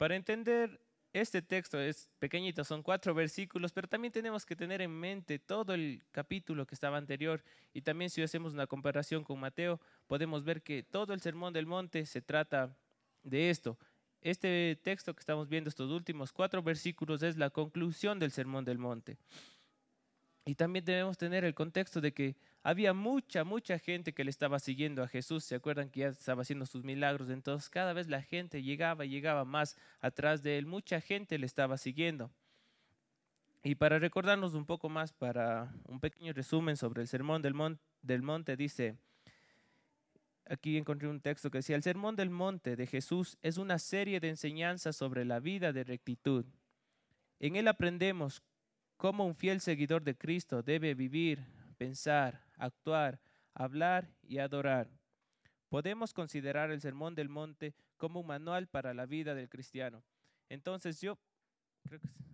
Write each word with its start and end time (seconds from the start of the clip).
Para 0.00 0.16
entender 0.16 0.80
este 1.12 1.42
texto 1.42 1.78
es 1.78 2.08
pequeñito, 2.18 2.64
son 2.64 2.82
cuatro 2.82 3.12
versículos, 3.12 3.70
pero 3.70 3.86
también 3.86 4.10
tenemos 4.10 4.46
que 4.46 4.56
tener 4.56 4.80
en 4.80 4.90
mente 4.90 5.38
todo 5.38 5.74
el 5.74 6.02
capítulo 6.10 6.66
que 6.66 6.74
estaba 6.74 6.96
anterior. 6.96 7.44
Y 7.74 7.82
también 7.82 8.08
si 8.08 8.22
hacemos 8.22 8.54
una 8.54 8.66
comparación 8.66 9.24
con 9.24 9.38
Mateo, 9.38 9.78
podemos 10.06 10.42
ver 10.42 10.62
que 10.62 10.82
todo 10.82 11.12
el 11.12 11.20
Sermón 11.20 11.52
del 11.52 11.66
Monte 11.66 12.06
se 12.06 12.22
trata 12.22 12.74
de 13.24 13.50
esto. 13.50 13.76
Este 14.22 14.80
texto 14.82 15.12
que 15.12 15.20
estamos 15.20 15.50
viendo, 15.50 15.68
estos 15.68 15.90
últimos 15.90 16.32
cuatro 16.32 16.62
versículos, 16.62 17.22
es 17.22 17.36
la 17.36 17.50
conclusión 17.50 18.18
del 18.18 18.30
Sermón 18.30 18.64
del 18.64 18.78
Monte. 18.78 19.18
Y 20.44 20.54
también 20.54 20.84
debemos 20.84 21.18
tener 21.18 21.44
el 21.44 21.54
contexto 21.54 22.00
de 22.00 22.12
que 22.12 22.36
había 22.62 22.92
mucha, 22.92 23.44
mucha 23.44 23.78
gente 23.78 24.12
que 24.12 24.24
le 24.24 24.30
estaba 24.30 24.58
siguiendo 24.58 25.02
a 25.02 25.08
Jesús. 25.08 25.44
¿Se 25.44 25.54
acuerdan 25.54 25.90
que 25.90 26.00
ya 26.00 26.08
estaba 26.08 26.42
haciendo 26.42 26.66
sus 26.66 26.82
milagros? 26.82 27.30
Entonces 27.30 27.68
cada 27.68 27.92
vez 27.92 28.08
la 28.08 28.22
gente 28.22 28.62
llegaba 28.62 29.04
y 29.04 29.10
llegaba 29.10 29.44
más 29.44 29.76
atrás 30.00 30.42
de 30.42 30.58
él. 30.58 30.66
Mucha 30.66 31.00
gente 31.00 31.38
le 31.38 31.46
estaba 31.46 31.76
siguiendo. 31.76 32.30
Y 33.62 33.74
para 33.74 33.98
recordarnos 33.98 34.54
un 34.54 34.64
poco 34.64 34.88
más, 34.88 35.12
para 35.12 35.72
un 35.84 36.00
pequeño 36.00 36.32
resumen 36.32 36.76
sobre 36.76 37.02
el 37.02 37.08
sermón 37.08 37.42
del, 37.42 37.54
del 38.00 38.22
monte, 38.22 38.56
dice, 38.56 38.96
aquí 40.46 40.78
encontré 40.78 41.08
un 41.08 41.20
texto 41.20 41.50
que 41.50 41.58
decía, 41.58 41.76
el 41.76 41.82
sermón 41.82 42.16
del 42.16 42.30
monte 42.30 42.74
de 42.76 42.86
Jesús 42.86 43.36
es 43.42 43.58
una 43.58 43.78
serie 43.78 44.18
de 44.18 44.30
enseñanzas 44.30 44.96
sobre 44.96 45.26
la 45.26 45.40
vida 45.40 45.74
de 45.74 45.84
rectitud. 45.84 46.46
En 47.38 47.56
él 47.56 47.68
aprendemos 47.68 48.42
cómo 49.00 49.24
un 49.24 49.34
fiel 49.34 49.62
seguidor 49.62 50.04
de 50.04 50.14
Cristo 50.14 50.62
debe 50.62 50.92
vivir, 50.92 51.42
pensar, 51.78 52.44
actuar, 52.58 53.18
hablar 53.54 54.12
y 54.22 54.36
adorar. 54.36 54.90
Podemos 55.70 56.12
considerar 56.12 56.70
el 56.70 56.82
Sermón 56.82 57.14
del 57.14 57.30
Monte 57.30 57.74
como 57.96 58.20
un 58.20 58.26
manual 58.26 58.68
para 58.68 58.92
la 58.92 59.06
vida 59.06 59.34
del 59.34 59.48
cristiano. 59.48 60.04
Entonces 60.50 61.00
yo, 61.00 61.18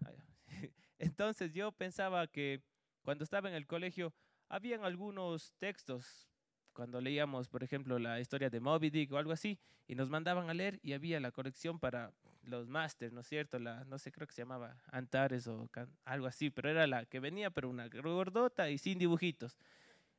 ah, 0.06 0.10
entonces 0.98 1.52
yo 1.52 1.70
pensaba 1.70 2.26
que 2.26 2.64
cuando 3.02 3.22
estaba 3.22 3.48
en 3.48 3.54
el 3.54 3.68
colegio 3.68 4.12
habían 4.48 4.84
algunos 4.84 5.52
textos 5.58 6.28
cuando 6.72 7.00
leíamos, 7.00 7.48
por 7.48 7.62
ejemplo, 7.62 8.00
la 8.00 8.18
historia 8.18 8.50
de 8.50 8.58
Moby 8.58 8.90
Dick 8.90 9.12
o 9.12 9.18
algo 9.18 9.30
así, 9.30 9.60
y 9.86 9.94
nos 9.94 10.10
mandaban 10.10 10.50
a 10.50 10.54
leer 10.54 10.80
y 10.82 10.94
había 10.94 11.20
la 11.20 11.30
corrección 11.30 11.78
para 11.78 12.12
los 12.46 12.68
máster, 12.68 13.12
¿no 13.12 13.20
es 13.20 13.26
cierto? 13.26 13.58
La, 13.58 13.84
no 13.84 13.98
sé, 13.98 14.12
creo 14.12 14.26
que 14.26 14.32
se 14.32 14.42
llamaba 14.42 14.76
Antares 14.90 15.46
o 15.46 15.68
algo 16.04 16.26
así, 16.26 16.50
pero 16.50 16.70
era 16.70 16.86
la 16.86 17.04
que 17.04 17.20
venía, 17.20 17.50
pero 17.50 17.68
una 17.68 17.88
gordota 17.88 18.70
y 18.70 18.78
sin 18.78 18.98
dibujitos. 18.98 19.56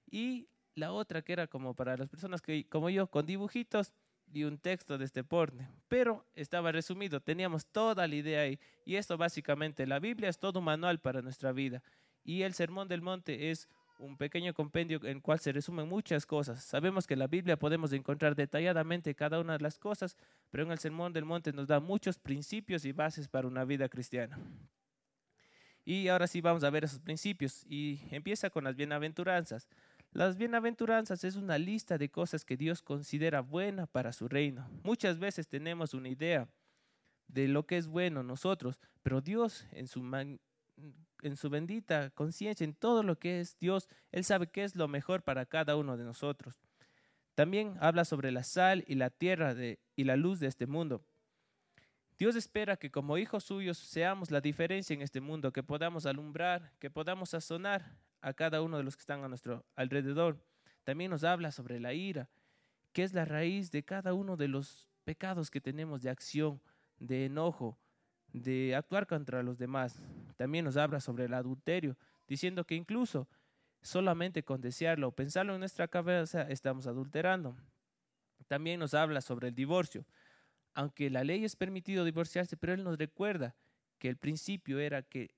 Y 0.09 0.49
la 0.75 0.91
otra 0.91 1.21
que 1.21 1.33
era 1.33 1.47
como 1.47 1.73
para 1.73 1.97
las 1.97 2.09
personas 2.09 2.41
que, 2.41 2.67
como 2.67 2.89
yo, 2.89 3.07
con 3.07 3.25
dibujitos 3.25 3.93
y 4.33 4.43
un 4.43 4.57
texto 4.57 4.97
de 4.97 5.05
este 5.05 5.23
porte, 5.23 5.67
pero 5.87 6.25
estaba 6.35 6.71
resumido, 6.71 7.21
teníamos 7.21 7.65
toda 7.65 8.07
la 8.07 8.15
idea 8.15 8.41
ahí. 8.41 8.59
Y 8.85 8.95
esto 8.95 9.17
básicamente, 9.17 9.87
la 9.87 9.99
Biblia 9.99 10.29
es 10.29 10.37
todo 10.37 10.59
un 10.59 10.65
manual 10.65 10.99
para 10.99 11.21
nuestra 11.21 11.51
vida. 11.51 11.81
Y 12.23 12.41
el 12.41 12.53
Sermón 12.53 12.89
del 12.89 13.01
Monte 13.01 13.51
es 13.51 13.69
un 13.99 14.17
pequeño 14.17 14.53
compendio 14.53 14.99
en 15.03 15.17
el 15.17 15.21
cual 15.21 15.39
se 15.39 15.51
resumen 15.51 15.87
muchas 15.87 16.25
cosas. 16.25 16.63
Sabemos 16.63 17.07
que 17.07 17.13
en 17.13 17.19
la 17.19 17.27
Biblia 17.27 17.57
podemos 17.57 17.93
encontrar 17.93 18.35
detalladamente 18.35 19.15
cada 19.15 19.39
una 19.39 19.53
de 19.53 19.63
las 19.63 19.79
cosas, 19.79 20.15
pero 20.49 20.63
en 20.63 20.71
el 20.71 20.79
Sermón 20.79 21.13
del 21.13 21.25
Monte 21.25 21.53
nos 21.53 21.67
da 21.67 21.79
muchos 21.79 22.19
principios 22.19 22.85
y 22.85 22.91
bases 22.91 23.27
para 23.27 23.47
una 23.47 23.65
vida 23.65 23.89
cristiana. 23.89 24.39
Y 25.85 26.09
ahora 26.09 26.27
sí 26.27 26.41
vamos 26.41 26.63
a 26.63 26.69
ver 26.69 26.83
esos 26.83 26.99
principios 26.99 27.65
y 27.69 28.01
empieza 28.11 28.49
con 28.49 28.65
las 28.65 28.75
bienaventuranzas. 28.75 29.69
Las 30.11 30.37
bienaventuranzas 30.37 31.23
es 31.23 31.35
una 31.35 31.57
lista 31.57 31.97
de 31.97 32.09
cosas 32.09 32.43
que 32.43 32.57
Dios 32.57 32.81
considera 32.81 33.41
buena 33.41 33.87
para 33.87 34.11
su 34.11 34.27
reino. 34.27 34.69
Muchas 34.83 35.19
veces 35.19 35.47
tenemos 35.47 35.93
una 35.93 36.09
idea 36.09 36.49
de 37.27 37.47
lo 37.47 37.65
que 37.65 37.77
es 37.77 37.87
bueno 37.87 38.23
nosotros, 38.23 38.79
pero 39.01 39.21
Dios 39.21 39.65
en 39.71 39.87
su 39.87 40.01
en 41.21 41.37
su 41.37 41.49
bendita 41.49 42.09
conciencia, 42.11 42.63
en 42.63 42.73
todo 42.73 43.03
lo 43.03 43.17
que 43.19 43.39
es 43.39 43.57
Dios, 43.59 43.87
Él 44.11 44.23
sabe 44.23 44.47
qué 44.47 44.63
es 44.63 44.75
lo 44.75 44.87
mejor 44.87 45.23
para 45.23 45.45
cada 45.45 45.75
uno 45.75 45.97
de 45.97 46.03
nosotros. 46.03 46.61
También 47.35 47.77
habla 47.79 48.05
sobre 48.05 48.31
la 48.31 48.43
sal 48.43 48.83
y 48.87 48.95
la 48.95 49.09
tierra 49.09 49.55
y 49.95 50.03
la 50.03 50.15
luz 50.15 50.39
de 50.39 50.47
este 50.47 50.65
mundo. 50.65 51.03
Dios 52.17 52.35
espera 52.35 52.77
que 52.77 52.89
como 52.89 53.19
hijos 53.19 53.43
suyos 53.43 53.77
seamos 53.77 54.31
la 54.31 54.41
diferencia 54.41 54.95
en 54.95 55.03
este 55.03 55.21
mundo, 55.21 55.53
que 55.53 55.61
podamos 55.61 56.07
alumbrar, 56.07 56.73
que 56.79 56.89
podamos 56.89 57.29
sazonar 57.29 57.95
a 58.21 58.33
cada 58.33 58.61
uno 58.63 58.77
de 58.77 58.83
los 58.83 58.95
que 58.95 59.01
están 59.01 59.23
a 59.23 59.27
nuestro 59.27 59.63
alrededor. 59.75 60.43
También 60.83 61.11
nos 61.11 61.23
habla 61.23 61.51
sobre 61.51 61.79
la 61.79 61.93
ira, 61.93 62.27
que 62.91 63.03
es 63.03 63.13
la 63.13 63.25
raíz 63.25 63.69
de 63.69 63.83
cada 63.83 64.15
uno 64.15 64.35
de 64.35 64.47
los 64.47 64.87
pecados 65.03 65.51
que 65.51 65.61
tenemos 65.61 66.01
de 66.01 66.09
acción, 66.09 66.59
de 66.97 67.25
enojo, 67.25 67.77
de 68.33 68.75
actuar 68.75 69.05
contra 69.05 69.43
los 69.43 69.59
demás. 69.59 69.99
También 70.37 70.65
nos 70.65 70.77
habla 70.77 71.01
sobre 71.01 71.25
el 71.25 71.33
adulterio, 71.33 71.97
diciendo 72.27 72.65
que 72.65 72.75
incluso 72.75 73.27
solamente 73.81 74.43
con 74.43 74.61
desearlo 74.61 75.09
o 75.09 75.11
pensarlo 75.11 75.53
en 75.53 75.59
nuestra 75.59 75.87
cabeza 75.87 76.43
estamos 76.43 76.87
adulterando. 76.87 77.57
También 78.47 78.79
nos 78.79 78.93
habla 78.93 79.21
sobre 79.21 79.49
el 79.49 79.55
divorcio. 79.55 80.05
Aunque 80.73 81.09
la 81.09 81.23
ley 81.23 81.43
es 81.43 81.55
permitido 81.55 82.05
divorciarse, 82.05 82.55
pero 82.55 82.73
él 82.73 82.83
nos 82.83 82.97
recuerda 82.97 83.55
que 83.97 84.09
el 84.09 84.17
principio 84.17 84.79
era 84.79 85.01
que 85.01 85.35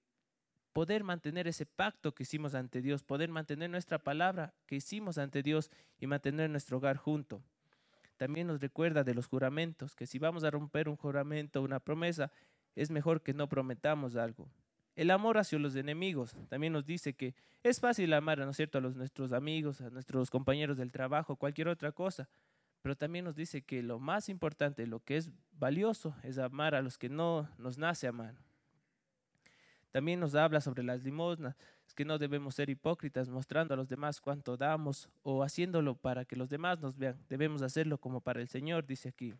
poder 0.74 1.04
mantener 1.04 1.48
ese 1.48 1.66
pacto 1.66 2.14
que 2.14 2.24
hicimos 2.24 2.54
ante 2.54 2.82
Dios, 2.82 3.04
poder 3.04 3.30
mantener 3.30 3.70
nuestra 3.70 4.00
palabra 4.00 4.54
que 4.66 4.76
hicimos 4.76 5.18
ante 5.18 5.42
Dios 5.42 5.72
y 5.98 6.08
mantener 6.08 6.50
nuestro 6.50 6.78
hogar 6.78 6.98
junto. 6.98 7.42
También 8.18 8.48
nos 8.48 8.60
recuerda 8.60 9.04
de 9.06 9.14
los 9.14 9.28
juramentos, 9.28 9.96
que 9.96 10.06
si 10.06 10.20
vamos 10.20 10.44
a 10.44 10.52
romper 10.52 10.90
un 10.90 10.98
juramento, 10.98 11.62
una 11.62 11.80
promesa, 11.80 12.32
es 12.76 12.92
mejor 12.92 13.22
que 13.22 13.34
no 13.34 13.48
prometamos 13.48 14.18
algo. 14.18 14.50
El 15.00 15.12
amor 15.12 15.38
hacia 15.38 15.58
los 15.58 15.78
enemigos 15.78 16.36
también 16.50 16.74
nos 16.74 16.86
dice 16.86 17.14
que 17.14 17.34
es 17.64 17.80
fácil 17.80 18.12
amar, 18.12 18.40
¿no 18.40 18.50
es 18.50 18.58
cierto?, 18.58 18.80
a 18.80 18.82
los, 18.82 18.98
nuestros 18.98 19.32
amigos, 19.32 19.80
a 19.80 19.90
nuestros 19.90 20.30
compañeros 20.30 20.76
del 20.76 20.92
trabajo, 20.92 21.38
cualquier 21.38 21.70
otra 21.70 21.94
cosa, 21.94 22.28
pero 22.82 22.98
también 22.98 23.24
nos 23.24 23.34
dice 23.34 23.62
que 23.62 23.82
lo 23.82 24.00
más 24.00 24.28
importante, 24.28 24.86
lo 24.88 25.00
que 25.00 25.16
es 25.16 25.32
valioso, 25.54 26.14
es 26.22 26.38
amar 26.38 26.76
a 26.76 26.82
los 26.82 26.98
que 26.98 27.08
no 27.08 27.50
nos 27.58 27.78
nace 27.78 28.08
amar. 28.08 28.36
También 29.92 30.20
nos 30.20 30.36
habla 30.36 30.60
sobre 30.60 30.84
las 30.84 31.02
limosnas, 31.02 31.56
es 31.88 31.94
que 31.94 32.04
no 32.04 32.18
debemos 32.18 32.56
ser 32.56 32.70
hipócritas 32.70 33.30
mostrando 33.30 33.76
a 33.76 33.78
los 33.78 33.88
demás 33.88 34.20
cuánto 34.20 34.58
damos 34.58 35.08
o 35.24 35.44
haciéndolo 35.44 35.96
para 35.96 36.26
que 36.26 36.36
los 36.36 36.50
demás 36.50 36.82
nos 36.82 36.98
vean. 36.98 37.18
Debemos 37.30 37.62
hacerlo 37.62 38.00
como 38.00 38.20
para 38.20 38.42
el 38.42 38.50
Señor, 38.50 38.86
dice 38.86 39.08
aquí. 39.08 39.34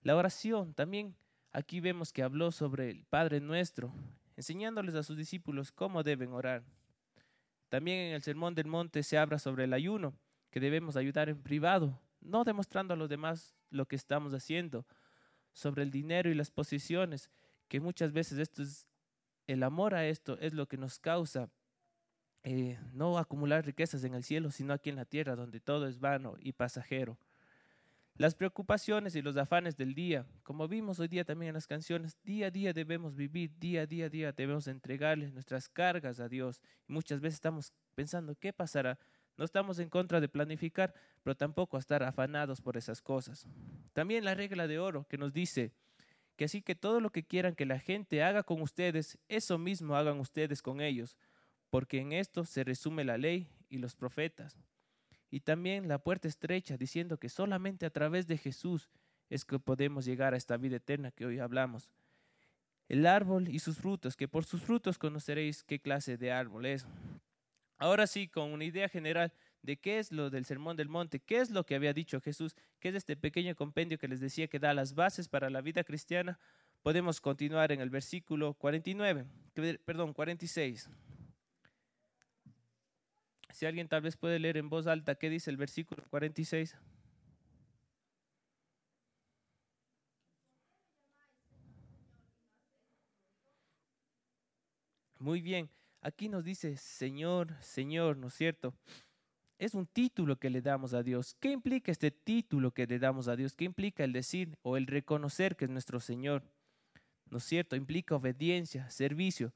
La 0.00 0.16
oración 0.16 0.72
también 0.72 1.14
Aquí 1.52 1.80
vemos 1.80 2.12
que 2.12 2.22
habló 2.22 2.52
sobre 2.52 2.90
el 2.90 3.04
Padre 3.04 3.40
nuestro, 3.40 3.92
enseñándoles 4.40 4.94
a 4.94 5.02
sus 5.02 5.18
discípulos 5.18 5.70
cómo 5.70 6.02
deben 6.02 6.32
orar. 6.32 6.64
También 7.68 7.98
en 7.98 8.14
el 8.14 8.22
Sermón 8.22 8.54
del 8.54 8.66
Monte 8.66 9.02
se 9.02 9.18
habla 9.18 9.38
sobre 9.38 9.64
el 9.64 9.74
ayuno, 9.74 10.14
que 10.50 10.60
debemos 10.60 10.96
ayudar 10.96 11.28
en 11.28 11.42
privado, 11.42 12.00
no 12.22 12.42
demostrando 12.44 12.94
a 12.94 12.96
los 12.96 13.10
demás 13.10 13.54
lo 13.68 13.86
que 13.86 13.96
estamos 13.96 14.32
haciendo, 14.32 14.86
sobre 15.52 15.82
el 15.82 15.90
dinero 15.90 16.30
y 16.30 16.34
las 16.34 16.50
posiciones, 16.50 17.30
que 17.68 17.80
muchas 17.80 18.12
veces 18.12 18.38
esto 18.38 18.62
es, 18.62 18.86
el 19.46 19.62
amor 19.62 19.94
a 19.94 20.06
esto 20.06 20.38
es 20.40 20.54
lo 20.54 20.66
que 20.66 20.78
nos 20.78 20.98
causa 20.98 21.50
eh, 22.42 22.78
no 22.94 23.18
acumular 23.18 23.66
riquezas 23.66 24.04
en 24.04 24.14
el 24.14 24.24
cielo, 24.24 24.50
sino 24.50 24.72
aquí 24.72 24.88
en 24.88 24.96
la 24.96 25.04
tierra, 25.04 25.36
donde 25.36 25.60
todo 25.60 25.86
es 25.86 26.00
vano 26.00 26.36
y 26.40 26.52
pasajero. 26.52 27.18
Las 28.20 28.34
preocupaciones 28.34 29.16
y 29.16 29.22
los 29.22 29.38
afanes 29.38 29.78
del 29.78 29.94
día, 29.94 30.26
como 30.42 30.68
vimos 30.68 31.00
hoy 31.00 31.08
día 31.08 31.24
también 31.24 31.48
en 31.48 31.54
las 31.54 31.66
canciones, 31.66 32.18
día 32.22 32.48
a 32.48 32.50
día 32.50 32.74
debemos 32.74 33.16
vivir, 33.16 33.50
día 33.58 33.80
a 33.80 33.86
día, 33.86 34.10
día 34.10 34.30
debemos 34.30 34.66
entregarles 34.66 35.32
nuestras 35.32 35.70
cargas 35.70 36.20
a 36.20 36.28
Dios. 36.28 36.60
Y 36.86 36.92
muchas 36.92 37.22
veces 37.22 37.36
estamos 37.36 37.72
pensando, 37.94 38.34
¿qué 38.34 38.52
pasará? 38.52 38.98
No 39.38 39.46
estamos 39.46 39.78
en 39.78 39.88
contra 39.88 40.20
de 40.20 40.28
planificar, 40.28 40.92
pero 41.22 41.34
tampoco 41.34 41.78
a 41.78 41.80
estar 41.80 42.02
afanados 42.02 42.60
por 42.60 42.76
esas 42.76 43.00
cosas. 43.00 43.46
También 43.94 44.26
la 44.26 44.34
regla 44.34 44.68
de 44.68 44.78
oro 44.78 45.06
que 45.08 45.16
nos 45.16 45.32
dice 45.32 45.72
que 46.36 46.44
así 46.44 46.60
que 46.60 46.74
todo 46.74 47.00
lo 47.00 47.08
que 47.08 47.24
quieran 47.24 47.54
que 47.54 47.64
la 47.64 47.78
gente 47.78 48.22
haga 48.22 48.42
con 48.42 48.60
ustedes, 48.60 49.16
eso 49.28 49.56
mismo 49.56 49.96
hagan 49.96 50.20
ustedes 50.20 50.60
con 50.60 50.82
ellos, 50.82 51.16
porque 51.70 52.00
en 52.00 52.12
esto 52.12 52.44
se 52.44 52.64
resume 52.64 53.02
la 53.02 53.16
ley 53.16 53.48
y 53.70 53.78
los 53.78 53.96
profetas 53.96 54.58
y 55.30 55.40
también 55.40 55.88
la 55.88 55.98
puerta 55.98 56.28
estrecha, 56.28 56.76
diciendo 56.76 57.18
que 57.18 57.28
solamente 57.28 57.86
a 57.86 57.90
través 57.90 58.26
de 58.26 58.36
Jesús 58.38 58.90
es 59.28 59.44
que 59.44 59.58
podemos 59.58 60.04
llegar 60.04 60.34
a 60.34 60.36
esta 60.36 60.56
vida 60.56 60.76
eterna 60.76 61.12
que 61.12 61.24
hoy 61.24 61.38
hablamos. 61.38 61.90
El 62.88 63.06
árbol 63.06 63.48
y 63.48 63.60
sus 63.60 63.78
frutos, 63.78 64.16
que 64.16 64.26
por 64.26 64.44
sus 64.44 64.62
frutos 64.62 64.98
conoceréis 64.98 65.62
qué 65.62 65.78
clase 65.78 66.16
de 66.16 66.32
árbol 66.32 66.66
es. 66.66 66.84
Ahora 67.78 68.08
sí, 68.08 68.26
con 68.26 68.52
una 68.52 68.64
idea 68.64 68.88
general 68.88 69.32
de 69.62 69.78
qué 69.78 70.00
es 70.00 70.10
lo 70.10 70.30
del 70.30 70.44
Sermón 70.44 70.76
del 70.76 70.88
Monte, 70.88 71.20
qué 71.20 71.38
es 71.38 71.50
lo 71.50 71.64
que 71.64 71.76
había 71.76 71.92
dicho 71.92 72.20
Jesús, 72.20 72.56
qué 72.80 72.88
es 72.88 72.96
este 72.96 73.16
pequeño 73.16 73.54
compendio 73.54 73.98
que 73.98 74.08
les 74.08 74.20
decía 74.20 74.48
que 74.48 74.58
da 74.58 74.74
las 74.74 74.94
bases 74.94 75.28
para 75.28 75.50
la 75.50 75.60
vida 75.60 75.84
cristiana, 75.84 76.40
podemos 76.82 77.20
continuar 77.20 77.70
en 77.70 77.80
el 77.80 77.90
versículo 77.90 78.54
49, 78.54 79.26
perdón, 79.84 80.12
46. 80.12 80.90
Si 83.52 83.66
alguien 83.66 83.88
tal 83.88 84.02
vez 84.02 84.16
puede 84.16 84.38
leer 84.38 84.56
en 84.56 84.68
voz 84.68 84.86
alta 84.86 85.14
qué 85.14 85.28
dice 85.30 85.50
el 85.50 85.56
versículo 85.56 86.02
46. 86.10 86.76
Muy 95.18 95.42
bien, 95.42 95.68
aquí 96.00 96.30
nos 96.30 96.44
dice 96.44 96.76
Señor, 96.78 97.54
Señor, 97.60 98.16
¿no 98.16 98.28
es 98.28 98.34
cierto? 98.34 98.74
Es 99.58 99.74
un 99.74 99.86
título 99.86 100.36
que 100.36 100.48
le 100.48 100.62
damos 100.62 100.94
a 100.94 101.02
Dios. 101.02 101.36
¿Qué 101.38 101.50
implica 101.50 101.92
este 101.92 102.10
título 102.10 102.70
que 102.72 102.86
le 102.86 102.98
damos 102.98 103.28
a 103.28 103.36
Dios? 103.36 103.54
¿Qué 103.54 103.66
implica 103.66 104.04
el 104.04 104.14
decir 104.14 104.56
o 104.62 104.78
el 104.78 104.86
reconocer 104.86 105.56
que 105.56 105.66
es 105.66 105.70
nuestro 105.70 106.00
Señor? 106.00 106.42
¿No 107.28 107.36
es 107.36 107.44
cierto? 107.44 107.76
Implica 107.76 108.16
obediencia, 108.16 108.88
servicio. 108.88 109.52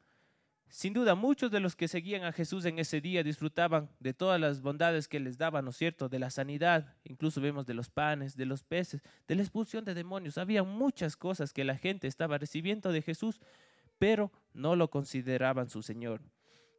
Sin 0.74 0.92
duda, 0.92 1.14
muchos 1.14 1.52
de 1.52 1.60
los 1.60 1.76
que 1.76 1.86
seguían 1.86 2.24
a 2.24 2.32
Jesús 2.32 2.64
en 2.64 2.80
ese 2.80 3.00
día 3.00 3.22
disfrutaban 3.22 3.88
de 4.00 4.12
todas 4.12 4.40
las 4.40 4.60
bondades 4.60 5.06
que 5.06 5.20
les 5.20 5.38
daba, 5.38 5.62
¿no 5.62 5.70
es 5.70 5.76
cierto? 5.76 6.08
De 6.08 6.18
la 6.18 6.30
sanidad, 6.30 6.96
incluso 7.04 7.40
vemos 7.40 7.64
de 7.64 7.74
los 7.74 7.90
panes, 7.90 8.36
de 8.36 8.44
los 8.44 8.64
peces, 8.64 9.00
de 9.28 9.36
la 9.36 9.42
expulsión 9.42 9.84
de 9.84 9.94
demonios. 9.94 10.36
Había 10.36 10.64
muchas 10.64 11.16
cosas 11.16 11.52
que 11.52 11.62
la 11.62 11.76
gente 11.76 12.08
estaba 12.08 12.38
recibiendo 12.38 12.90
de 12.90 13.02
Jesús, 13.02 13.40
pero 14.00 14.32
no 14.52 14.74
lo 14.74 14.90
consideraban 14.90 15.70
su 15.70 15.80
Señor. 15.80 16.22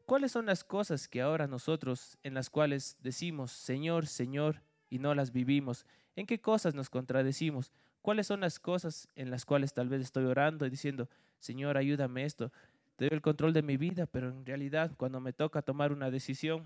¿Cuáles 0.05 0.33
son 0.33 0.47
las 0.47 0.65
cosas 0.65 1.07
que 1.07 1.21
ahora 1.21 1.47
nosotros 1.47 2.17
en 2.23 2.33
las 2.33 2.49
cuales 2.49 2.97
decimos 2.99 3.53
Señor, 3.53 4.07
Señor 4.07 4.61
y 4.89 4.99
no 4.99 5.15
las 5.15 5.31
vivimos? 5.31 5.85
¿En 6.17 6.25
qué 6.25 6.41
cosas 6.41 6.75
nos 6.75 6.89
contradecimos? 6.89 7.71
¿Cuáles 8.01 8.27
son 8.27 8.41
las 8.41 8.59
cosas 8.59 9.07
en 9.15 9.31
las 9.31 9.45
cuales 9.45 9.71
tal 9.71 9.87
vez 9.87 10.01
estoy 10.01 10.25
orando 10.25 10.65
y 10.65 10.69
diciendo, 10.69 11.07
Señor, 11.39 11.77
ayúdame 11.77 12.25
esto? 12.25 12.51
Te 12.95 13.13
el 13.13 13.21
control 13.21 13.53
de 13.53 13.61
mi 13.61 13.77
vida, 13.77 14.05
pero 14.05 14.29
en 14.29 14.45
realidad 14.45 14.91
cuando 14.97 15.19
me 15.19 15.33
toca 15.33 15.61
tomar 15.61 15.91
una 15.91 16.11
decisión, 16.11 16.65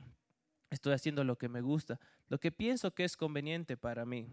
estoy 0.70 0.94
haciendo 0.94 1.24
lo 1.24 1.38
que 1.38 1.50
me 1.50 1.62
gusta, 1.62 2.00
lo 2.28 2.40
que 2.40 2.52
pienso 2.52 2.94
que 2.94 3.04
es 3.04 3.18
conveniente 3.18 3.78
para 3.78 4.06
mí 4.06 4.28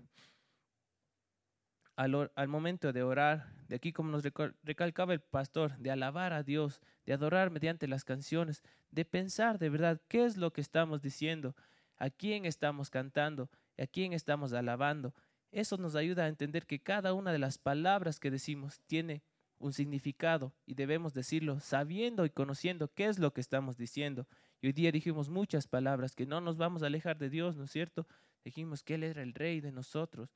al, 1.97 2.49
momento 2.49 2.93
de 2.93 3.03
orar, 3.03 3.53
de 3.69 3.77
aquí 3.77 3.93
como 3.93 4.11
nos 4.11 4.23
recalcaba 4.63 5.15
el 5.15 5.21
pastor, 5.21 5.77
de 5.79 5.91
alabar 5.91 6.35
a 6.35 6.43
Dios, 6.43 6.83
de 7.07 7.15
adorar 7.15 7.51
mediante 7.51 7.89
las 7.89 8.05
canciones, 8.05 8.63
de 8.91 9.05
pensar 9.07 9.59
de 9.59 9.71
verdad 9.71 10.01
qué 10.09 10.25
es 10.25 10.37
lo 10.37 10.53
que 10.53 10.61
estamos 10.61 11.01
diciendo, 11.01 11.57
a 11.97 12.11
quién 12.11 12.45
estamos 12.45 12.91
cantando, 12.91 13.51
a 13.79 13.87
quién 13.87 14.13
estamos 14.13 14.53
alabando. 14.53 15.15
Eso 15.53 15.79
nos 15.79 15.97
ayuda 15.97 16.25
a 16.25 16.29
entender 16.29 16.67
que 16.67 16.83
cada 16.83 17.15
una 17.15 17.33
de 17.33 17.39
las 17.39 17.57
palabras 17.57 18.21
que 18.21 18.31
decimos 18.31 18.83
tiene 18.87 19.23
un 19.59 19.73
significado 19.73 20.53
y 20.67 20.75
debemos 20.75 21.15
decirlo 21.15 21.61
sabiendo 21.61 22.25
y 22.27 22.31
conociendo 22.31 22.89
qué 22.93 23.07
es 23.07 23.19
lo 23.19 23.33
que 23.33 23.41
estamos 23.41 23.77
diciendo. 23.77 24.27
Y 24.61 24.69
hoy 24.69 24.73
día 24.73 24.93
dijimos 24.93 25.29
muchas 25.29 25.67
palabras 25.67 26.15
que 26.15 26.27
no 26.27 26.41
nos 26.41 26.57
vamos 26.57 26.83
a 26.83 26.87
alejar 26.87 27.19
de 27.19 27.31
Dios, 27.31 27.57
¿no 27.57 27.65
es 27.65 27.71
cierto? 27.71 28.07
Dijimos 28.45 28.83
que 28.83 28.95
Él 28.95 29.05
era 29.05 29.23
el 29.23 29.35
rey 29.35 29.61
de 29.61 29.73
nosotros, 29.73 30.31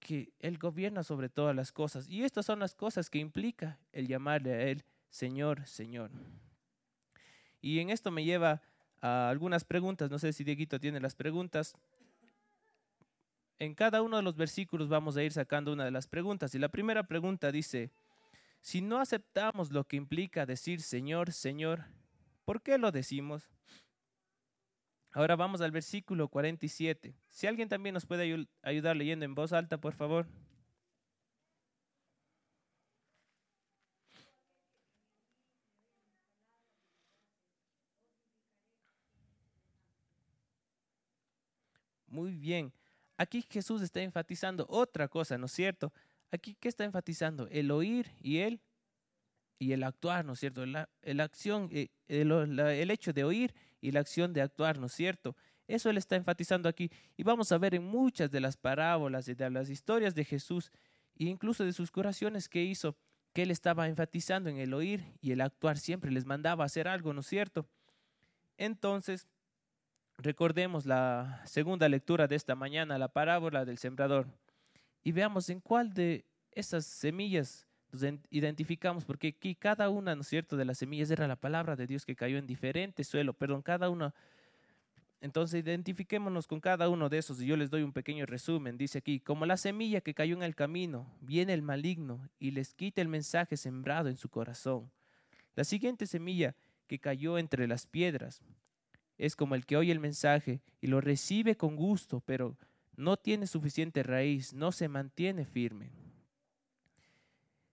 que 0.00 0.32
Él 0.38 0.58
gobierna 0.58 1.02
sobre 1.02 1.28
todas 1.28 1.54
las 1.54 1.72
cosas. 1.72 2.08
Y 2.08 2.24
estas 2.24 2.46
son 2.46 2.58
las 2.58 2.74
cosas 2.74 3.10
que 3.10 3.18
implica 3.18 3.78
el 3.92 4.06
llamarle 4.06 4.52
a 4.52 4.62
Él 4.62 4.84
Señor, 5.10 5.66
Señor. 5.66 6.10
Y 7.60 7.80
en 7.80 7.90
esto 7.90 8.10
me 8.10 8.24
lleva 8.24 8.62
a 9.00 9.28
algunas 9.28 9.64
preguntas. 9.64 10.10
No 10.10 10.18
sé 10.18 10.32
si 10.32 10.44
Dieguito 10.44 10.78
tiene 10.78 11.00
las 11.00 11.14
preguntas. 11.14 11.76
En 13.58 13.74
cada 13.74 14.02
uno 14.02 14.16
de 14.16 14.22
los 14.22 14.36
versículos 14.36 14.88
vamos 14.88 15.16
a 15.16 15.22
ir 15.22 15.32
sacando 15.32 15.72
una 15.72 15.84
de 15.84 15.90
las 15.90 16.06
preguntas. 16.06 16.54
Y 16.54 16.58
la 16.58 16.68
primera 16.68 17.04
pregunta 17.04 17.50
dice, 17.50 17.90
si 18.60 18.80
no 18.80 19.00
aceptamos 19.00 19.70
lo 19.70 19.84
que 19.84 19.96
implica 19.96 20.46
decir 20.46 20.82
Señor, 20.82 21.32
Señor, 21.32 21.84
¿por 22.44 22.62
qué 22.62 22.78
lo 22.78 22.92
decimos? 22.92 23.50
Ahora 25.10 25.36
vamos 25.36 25.60
al 25.60 25.70
versículo 25.70 26.28
47. 26.28 27.14
Si 27.28 27.46
alguien 27.46 27.68
también 27.68 27.94
nos 27.94 28.06
puede 28.06 28.46
ayudar 28.62 28.96
leyendo 28.96 29.24
en 29.24 29.34
voz 29.34 29.52
alta, 29.52 29.78
por 29.80 29.94
favor. 29.94 30.26
Muy 42.06 42.34
bien. 42.34 42.72
Aquí 43.16 43.44
Jesús 43.48 43.82
está 43.82 44.00
enfatizando 44.00 44.66
otra 44.68 45.08
cosa, 45.08 45.36
¿no 45.38 45.46
es 45.46 45.52
cierto? 45.52 45.92
Aquí, 46.30 46.56
¿qué 46.60 46.68
está 46.68 46.84
enfatizando? 46.84 47.48
El 47.50 47.70
oír 47.70 48.10
y 48.20 48.38
el, 48.38 48.60
y 49.58 49.72
el 49.72 49.82
actuar, 49.82 50.24
¿no 50.24 50.34
es 50.34 50.40
cierto? 50.40 50.66
La, 50.66 50.88
acción, 51.22 51.68
eh, 51.72 51.88
el 52.08 52.90
hecho 52.90 53.12
de 53.12 53.24
oír 53.24 53.54
y 53.80 53.92
la 53.92 54.00
acción 54.00 54.32
de 54.32 54.42
actuar, 54.42 54.78
¿no 54.78 54.86
es 54.86 54.92
cierto? 54.92 55.36
Eso 55.66 55.90
él 55.90 55.98
está 55.98 56.16
enfatizando 56.16 56.68
aquí. 56.68 56.90
Y 57.16 57.22
vamos 57.22 57.52
a 57.52 57.58
ver 57.58 57.74
en 57.74 57.84
muchas 57.84 58.30
de 58.30 58.40
las 58.40 58.56
parábolas 58.56 59.28
y 59.28 59.34
de 59.34 59.50
las 59.50 59.68
historias 59.68 60.14
de 60.14 60.24
Jesús, 60.24 60.70
e 61.16 61.24
incluso 61.24 61.64
de 61.64 61.72
sus 61.72 61.90
curaciones 61.90 62.48
que 62.48 62.62
hizo, 62.62 62.96
que 63.34 63.42
él 63.42 63.50
estaba 63.50 63.86
enfatizando 63.86 64.48
en 64.48 64.58
el 64.58 64.72
oír 64.72 65.04
y 65.20 65.32
el 65.32 65.40
actuar. 65.42 65.78
Siempre 65.78 66.10
les 66.10 66.24
mandaba 66.24 66.64
hacer 66.64 66.88
algo, 66.88 67.12
¿no 67.12 67.20
es 67.20 67.26
cierto? 67.26 67.68
Entonces, 68.56 69.28
recordemos 70.16 70.86
la 70.86 71.42
segunda 71.44 71.88
lectura 71.88 72.26
de 72.26 72.36
esta 72.36 72.54
mañana, 72.54 72.98
la 72.98 73.08
parábola 73.08 73.64
del 73.64 73.78
sembrador, 73.78 74.26
y 75.08 75.12
veamos 75.12 75.48
en 75.48 75.60
cuál 75.60 75.94
de 75.94 76.26
esas 76.52 76.84
semillas 76.84 77.66
nos 77.92 78.02
identificamos, 78.28 79.06
porque 79.06 79.28
aquí 79.28 79.54
cada 79.54 79.88
una, 79.88 80.14
¿no 80.14 80.20
es 80.20 80.28
cierto?, 80.28 80.54
de 80.54 80.66
las 80.66 80.76
semillas 80.76 81.10
era 81.10 81.26
la 81.26 81.36
palabra 81.36 81.76
de 81.76 81.86
Dios 81.86 82.04
que 82.04 82.14
cayó 82.14 82.36
en 82.36 82.46
diferente 82.46 83.02
suelo, 83.04 83.32
perdón, 83.32 83.62
cada 83.62 83.88
una. 83.88 84.14
Entonces 85.22 85.64
identifiquémonos 85.64 86.46
con 86.46 86.60
cada 86.60 86.90
uno 86.90 87.08
de 87.08 87.16
esos 87.16 87.40
y 87.40 87.46
yo 87.46 87.56
les 87.56 87.70
doy 87.70 87.84
un 87.84 87.94
pequeño 87.94 88.26
resumen. 88.26 88.76
Dice 88.76 88.98
aquí, 88.98 89.18
como 89.18 89.46
la 89.46 89.56
semilla 89.56 90.02
que 90.02 90.12
cayó 90.12 90.36
en 90.36 90.42
el 90.42 90.54
camino, 90.54 91.10
viene 91.22 91.54
el 91.54 91.62
maligno 91.62 92.28
y 92.38 92.50
les 92.50 92.74
quita 92.74 93.00
el 93.00 93.08
mensaje 93.08 93.56
sembrado 93.56 94.10
en 94.10 94.18
su 94.18 94.28
corazón. 94.28 94.90
La 95.56 95.64
siguiente 95.64 96.06
semilla 96.06 96.54
que 96.86 96.98
cayó 96.98 97.38
entre 97.38 97.66
las 97.66 97.86
piedras 97.86 98.42
es 99.16 99.36
como 99.36 99.54
el 99.54 99.64
que 99.64 99.78
oye 99.78 99.90
el 99.90 100.00
mensaje 100.00 100.60
y 100.82 100.88
lo 100.88 101.00
recibe 101.00 101.56
con 101.56 101.76
gusto, 101.76 102.22
pero 102.26 102.58
no 102.98 103.16
tiene 103.16 103.46
suficiente 103.46 104.02
raíz, 104.02 104.52
no 104.52 104.72
se 104.72 104.88
mantiene 104.88 105.46
firme 105.46 105.90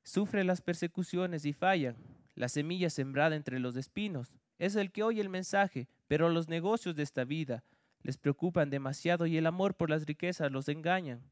sufre 0.06 0.44
las 0.44 0.62
persecuciones 0.62 1.46
y 1.46 1.52
falla. 1.52 1.96
La 2.36 2.48
semilla 2.48 2.90
sembrada 2.90 3.36
entre 3.36 3.60
los 3.60 3.76
espinos 3.76 4.32
es 4.60 4.76
el 4.76 4.92
que 4.92 5.04
oye 5.04 5.20
el 5.20 5.30
mensaje, 5.30 5.90
pero 6.08 6.30
los 6.30 6.48
negocios 6.48 6.96
de 6.96 7.04
esta 7.04 7.26
vida 7.26 7.64
les 8.02 8.18
preocupan 8.18 8.70
demasiado 8.70 9.26
y 9.26 9.36
el 9.36 9.48
amor 9.48 9.76
por 9.76 9.90
las 9.90 10.06
riquezas 10.06 10.52
los 10.52 10.70
engañan. 10.70 11.24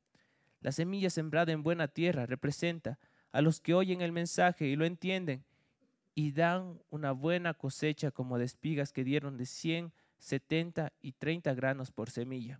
La 0.59 0.71
semilla 0.71 1.09
sembrada 1.09 1.51
en 1.51 1.61
buena 1.61 1.87
tierra 1.87 2.25
representa 2.25 2.97
a 3.31 3.41
los 3.41 3.61
que 3.61 3.73
oyen 3.73 4.01
el 4.01 4.11
mensaje 4.11 4.65
y 4.65 4.75
lo 4.75 4.85
entienden 4.85 5.43
y 6.15 6.31
dan 6.31 6.79
una 6.89 7.11
buena 7.11 7.53
cosecha 7.53 8.11
como 8.11 8.39
de 8.39 8.45
espigas 8.45 8.91
que 8.91 9.03
dieron 9.03 9.37
de 9.37 9.45
100, 9.45 9.93
70 10.17 10.93
y 11.01 11.11
30 11.11 11.53
granos 11.53 11.91
por 11.91 12.09
semilla. 12.09 12.59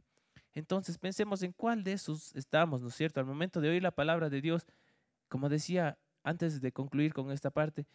Entonces 0.54 0.98
pensemos 0.98 1.42
en 1.42 1.52
cuál 1.52 1.84
de 1.84 1.94
esos 1.94 2.36
estamos, 2.36 2.82
¿no 2.82 2.90
es 2.90 2.96
cierto? 2.96 3.20
Al 3.20 3.26
momento 3.26 3.60
de 3.60 3.70
oír 3.70 3.82
la 3.82 3.92
palabra 3.92 4.30
de 4.30 4.42
Dios, 4.42 4.66
como 5.28 5.50
decía 5.50 5.98
antes 6.24 6.62
de 6.62 6.72
concluir 6.72 7.14
con 7.14 7.32
esta 7.32 7.50
parte, 7.50 7.86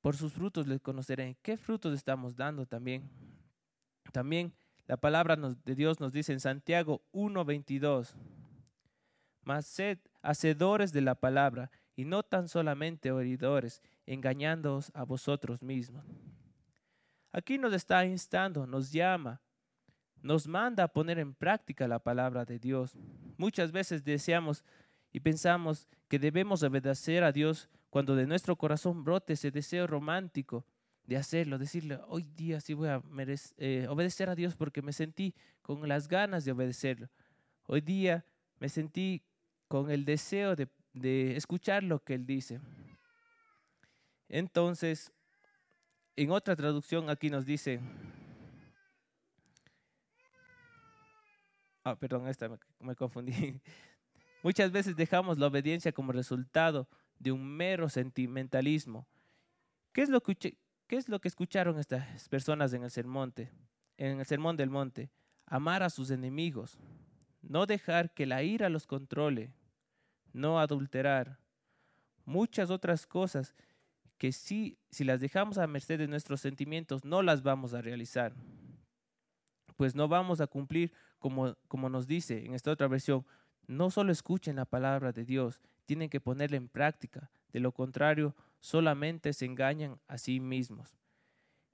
por 0.00 0.16
sus 0.16 0.32
frutos 0.32 0.66
les 0.66 0.80
conoceré. 0.80 1.36
¿Qué 1.42 1.56
frutos 1.56 1.94
estamos 1.94 2.36
dando 2.36 2.66
también? 2.66 3.10
También 4.12 4.54
la 4.86 4.96
palabra 4.96 5.36
de 5.36 5.74
Dios 5.74 6.00
nos 6.00 6.12
dice 6.12 6.32
en 6.32 6.40
Santiago 6.40 7.02
1:22, 7.12 8.14
mas 9.42 9.66
sed 9.66 9.98
hacedores 10.22 10.92
de 10.92 11.00
la 11.00 11.14
palabra 11.14 11.70
y 11.96 12.04
no 12.04 12.22
tan 12.22 12.48
solamente 12.48 13.10
oidores, 13.10 13.82
engañándoos 14.06 14.92
a 14.94 15.04
vosotros 15.04 15.62
mismos. 15.62 16.04
Aquí 17.32 17.58
nos 17.58 17.72
está 17.72 18.04
instando, 18.06 18.66
nos 18.66 18.92
llama, 18.92 19.40
nos 20.26 20.46
manda 20.46 20.84
a 20.84 20.88
poner 20.88 21.18
en 21.18 21.34
práctica 21.34 21.86
la 21.86 21.98
palabra 21.98 22.44
de 22.44 22.58
Dios. 22.58 22.94
Muchas 23.38 23.72
veces 23.72 24.04
deseamos 24.04 24.64
y 25.12 25.20
pensamos 25.20 25.88
que 26.08 26.18
debemos 26.18 26.62
obedecer 26.62 27.24
a 27.24 27.32
Dios 27.32 27.68
cuando 27.90 28.16
de 28.16 28.26
nuestro 28.26 28.56
corazón 28.56 29.04
brote 29.04 29.34
ese 29.34 29.50
deseo 29.50 29.86
romántico 29.86 30.66
de 31.04 31.16
hacerlo, 31.16 31.56
decirle, 31.56 32.00
hoy 32.08 32.24
día 32.34 32.60
sí 32.60 32.74
voy 32.74 32.88
a 32.88 33.00
eh, 33.58 33.86
obedecer 33.88 34.28
a 34.28 34.34
Dios 34.34 34.56
porque 34.56 34.82
me 34.82 34.92
sentí 34.92 35.34
con 35.62 35.86
las 35.88 36.08
ganas 36.08 36.44
de 36.44 36.52
obedecerlo. 36.52 37.08
Hoy 37.66 37.80
día 37.80 38.24
me 38.58 38.68
sentí 38.68 39.22
con 39.68 39.90
el 39.90 40.04
deseo 40.04 40.56
de, 40.56 40.68
de 40.92 41.36
escuchar 41.36 41.84
lo 41.84 42.02
que 42.02 42.14
Él 42.14 42.26
dice. 42.26 42.60
Entonces, 44.28 45.12
en 46.16 46.32
otra 46.32 46.56
traducción 46.56 47.08
aquí 47.08 47.30
nos 47.30 47.46
dice, 47.46 47.80
ah, 51.86 51.96
perdón, 51.96 52.26
esta 52.26 52.48
me 52.80 52.96
confundí. 52.96 53.60
Muchas 54.42 54.72
veces 54.72 54.96
dejamos 54.96 55.38
la 55.38 55.46
obediencia 55.46 55.92
como 55.92 56.12
resultado 56.12 56.88
de 57.18 57.32
un 57.32 57.46
mero 57.46 57.88
sentimentalismo. 57.88 59.06
¿Qué 59.92 60.02
es 60.02 60.08
lo 60.08 60.20
que, 60.20 60.34
qué 60.34 60.96
es 60.96 61.08
lo 61.08 61.20
que 61.20 61.28
escucharon 61.28 61.78
estas 61.78 62.28
personas 62.28 62.72
en 62.72 62.82
el, 62.82 62.90
sermón, 62.90 63.32
en 63.96 64.20
el 64.20 64.26
sermón 64.26 64.56
del 64.56 64.68
monte? 64.68 65.10
Amar 65.46 65.84
a 65.84 65.90
sus 65.90 66.10
enemigos, 66.10 66.76
no 67.40 67.66
dejar 67.66 68.12
que 68.12 68.26
la 68.26 68.42
ira 68.42 68.68
los 68.68 68.86
controle, 68.86 69.54
no 70.32 70.58
adulterar, 70.58 71.38
muchas 72.24 72.70
otras 72.70 73.06
cosas 73.06 73.54
que 74.18 74.32
si, 74.32 74.76
si 74.90 75.04
las 75.04 75.20
dejamos 75.20 75.56
a 75.58 75.68
merced 75.68 75.98
de 75.98 76.08
nuestros 76.08 76.40
sentimientos, 76.40 77.04
no 77.04 77.22
las 77.22 77.42
vamos 77.42 77.74
a 77.74 77.80
realizar. 77.80 78.34
Pues 79.76 79.94
no 79.94 80.08
vamos 80.08 80.40
a 80.40 80.46
cumplir 80.46 80.92
como, 81.18 81.54
como 81.68 81.88
nos 81.88 82.06
dice 82.06 82.44
en 82.44 82.54
esta 82.54 82.70
otra 82.70 82.88
versión. 82.88 83.24
No 83.66 83.90
solo 83.90 84.12
escuchen 84.12 84.56
la 84.56 84.64
palabra 84.64 85.12
de 85.12 85.24
Dios, 85.24 85.60
tienen 85.84 86.10
que 86.10 86.20
ponerla 86.20 86.56
en 86.56 86.68
práctica. 86.68 87.30
De 87.52 87.60
lo 87.60 87.72
contrario, 87.72 88.34
solamente 88.60 89.32
se 89.32 89.44
engañan 89.44 89.98
a 90.08 90.18
sí 90.18 90.40
mismos. 90.40 90.96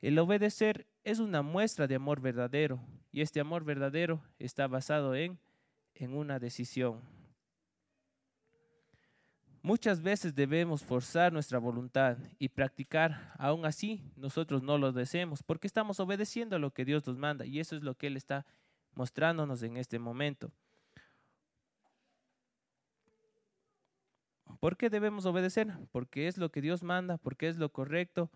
El 0.00 0.18
obedecer 0.18 0.86
es 1.04 1.20
una 1.20 1.42
muestra 1.42 1.86
de 1.86 1.94
amor 1.94 2.20
verdadero 2.20 2.80
y 3.12 3.20
este 3.20 3.40
amor 3.40 3.64
verdadero 3.64 4.20
está 4.38 4.66
basado 4.66 5.14
en, 5.14 5.38
en 5.94 6.14
una 6.14 6.38
decisión. 6.38 7.00
Muchas 9.64 10.02
veces 10.02 10.34
debemos 10.34 10.82
forzar 10.82 11.32
nuestra 11.32 11.58
voluntad 11.60 12.18
y 12.40 12.48
practicar, 12.48 13.32
aún 13.38 13.64
así 13.64 14.02
nosotros 14.16 14.60
no 14.60 14.76
lo 14.76 14.90
deseemos, 14.90 15.44
porque 15.44 15.68
estamos 15.68 16.00
obedeciendo 16.00 16.56
a 16.56 16.58
lo 16.58 16.72
que 16.72 16.84
Dios 16.84 17.06
nos 17.06 17.16
manda 17.16 17.46
y 17.46 17.60
eso 17.60 17.76
es 17.76 17.84
lo 17.84 17.94
que 17.94 18.08
Él 18.08 18.16
está 18.16 18.44
mostrándonos 18.94 19.62
en 19.62 19.76
este 19.76 20.00
momento. 20.00 20.50
¿Por 24.58 24.76
qué 24.76 24.90
debemos 24.90 25.26
obedecer? 25.26 25.72
Porque 25.92 26.26
es 26.26 26.38
lo 26.38 26.50
que 26.50 26.60
Dios 26.60 26.82
manda, 26.82 27.16
porque 27.18 27.48
es 27.48 27.56
lo 27.56 27.70
correcto, 27.70 28.30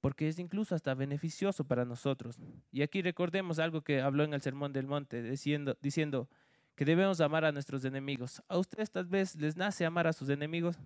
porque 0.00 0.26
es 0.28 0.38
incluso 0.38 0.74
hasta 0.74 0.94
beneficioso 0.94 1.64
para 1.64 1.84
nosotros. 1.84 2.38
Y 2.72 2.80
aquí 2.80 3.02
recordemos 3.02 3.58
algo 3.58 3.82
que 3.82 4.00
habló 4.00 4.24
en 4.24 4.32
el 4.32 4.40
Sermón 4.40 4.72
del 4.72 4.86
Monte, 4.86 5.22
diciendo, 5.22 5.76
diciendo 5.82 6.28
que 6.76 6.84
debemos 6.84 7.20
amar 7.20 7.44
a 7.44 7.52
nuestros 7.52 7.84
enemigos. 7.84 8.42
¿A 8.48 8.58
ustedes 8.58 8.90
tal 8.90 9.06
vez 9.06 9.34
les 9.34 9.56
nace 9.56 9.84
amar 9.84 10.06
a 10.06 10.12
sus 10.12 10.28
enemigos? 10.28 10.76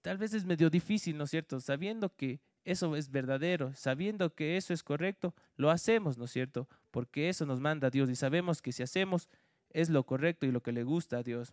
Tal 0.00 0.18
vez 0.18 0.34
es 0.34 0.44
medio 0.44 0.70
difícil, 0.70 1.16
¿no 1.16 1.24
es 1.24 1.30
cierto? 1.30 1.60
Sabiendo 1.60 2.14
que 2.14 2.40
eso 2.64 2.96
es 2.96 3.10
verdadero, 3.10 3.74
sabiendo 3.74 4.34
que 4.34 4.56
eso 4.56 4.72
es 4.72 4.82
correcto, 4.82 5.34
lo 5.56 5.70
hacemos, 5.70 6.16
¿no 6.16 6.24
es 6.24 6.30
cierto? 6.30 6.68
Porque 6.90 7.28
eso 7.28 7.44
nos 7.44 7.60
manda 7.60 7.90
Dios 7.90 8.08
y 8.08 8.16
sabemos 8.16 8.62
que 8.62 8.72
si 8.72 8.82
hacemos 8.82 9.28
es 9.70 9.90
lo 9.90 10.04
correcto 10.04 10.46
y 10.46 10.52
lo 10.52 10.62
que 10.62 10.72
le 10.72 10.82
gusta 10.82 11.18
a 11.18 11.22
Dios. 11.22 11.52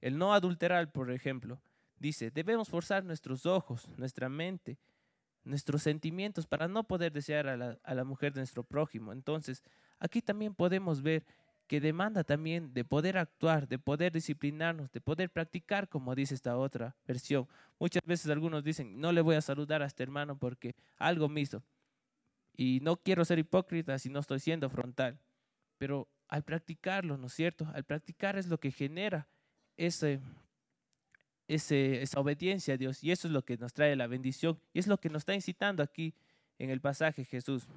El 0.00 0.18
no 0.18 0.32
adulterar, 0.32 0.92
por 0.92 1.10
ejemplo, 1.10 1.60
dice, 1.98 2.30
debemos 2.30 2.68
forzar 2.68 3.04
nuestros 3.04 3.44
ojos, 3.44 3.88
nuestra 3.96 4.28
mente, 4.28 4.78
nuestros 5.50 5.82
sentimientos 5.82 6.46
para 6.46 6.68
no 6.68 6.84
poder 6.84 7.12
desear 7.12 7.48
a 7.48 7.56
la, 7.56 7.78
a 7.82 7.94
la 7.94 8.04
mujer 8.04 8.32
de 8.32 8.40
nuestro 8.40 8.62
prójimo. 8.62 9.12
Entonces, 9.12 9.62
aquí 9.98 10.22
también 10.22 10.54
podemos 10.54 11.02
ver 11.02 11.24
que 11.70 11.80
demanda 11.80 12.24
también 12.24 12.74
de 12.74 12.84
poder 12.84 13.16
actuar, 13.16 13.68
de 13.68 13.78
poder 13.78 14.12
disciplinarnos, 14.12 14.90
de 14.90 15.00
poder 15.00 15.30
practicar, 15.30 15.88
como 15.88 16.16
dice 16.16 16.34
esta 16.34 16.56
otra 16.56 16.96
versión. 17.06 17.46
Muchas 17.78 18.02
veces 18.04 18.28
algunos 18.28 18.64
dicen, 18.64 19.00
no 19.00 19.12
le 19.12 19.20
voy 19.20 19.36
a 19.36 19.40
saludar 19.40 19.80
a 19.80 19.86
este 19.86 20.02
hermano 20.02 20.36
porque 20.36 20.74
algo 20.96 21.28
me. 21.28 21.44
Y 22.56 22.80
no 22.82 22.96
quiero 22.96 23.24
ser 23.24 23.38
hipócrita 23.38 23.96
si 24.00 24.08
no 24.08 24.18
estoy 24.18 24.40
siendo 24.40 24.68
frontal. 24.68 25.20
Pero 25.78 26.08
al 26.26 26.42
practicarlo, 26.42 27.16
¿no 27.16 27.28
es 27.28 27.34
cierto? 27.34 27.68
Al 27.72 27.84
practicar 27.84 28.36
es 28.36 28.48
lo 28.48 28.58
que 28.58 28.72
genera 28.72 29.28
ese, 29.76 30.20
esa 31.54 32.20
obediencia 32.20 32.74
a 32.74 32.76
Dios. 32.76 33.02
Y 33.02 33.10
eso 33.10 33.26
es 33.26 33.32
lo 33.32 33.44
que 33.44 33.56
nos 33.56 33.72
trae 33.72 33.96
la 33.96 34.06
bendición. 34.06 34.58
Y 34.72 34.78
es 34.78 34.86
lo 34.86 34.98
que 34.98 35.08
nos 35.08 35.22
está 35.22 35.34
incitando 35.34 35.82
aquí 35.82 36.14
en 36.58 36.70
el 36.70 36.80
pasaje 36.80 37.24
Jesús. 37.24 37.68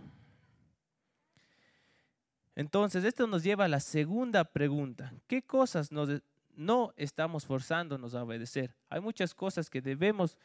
Entonces, 2.55 3.03
esto 3.03 3.25
nos 3.25 3.43
lleva 3.43 3.65
a 3.65 3.67
la 3.67 3.79
segunda 3.79 4.43
pregunta. 4.43 5.13
¿Qué 5.27 5.41
cosas 5.41 5.89
no 5.91 6.93
estamos 6.97 7.45
forzándonos 7.45 8.13
a 8.13 8.23
obedecer? 8.23 8.75
Hay 8.89 9.01
muchas 9.01 9.33
cosas 9.33 9.71
que 9.71 9.81
debemos 9.81 10.37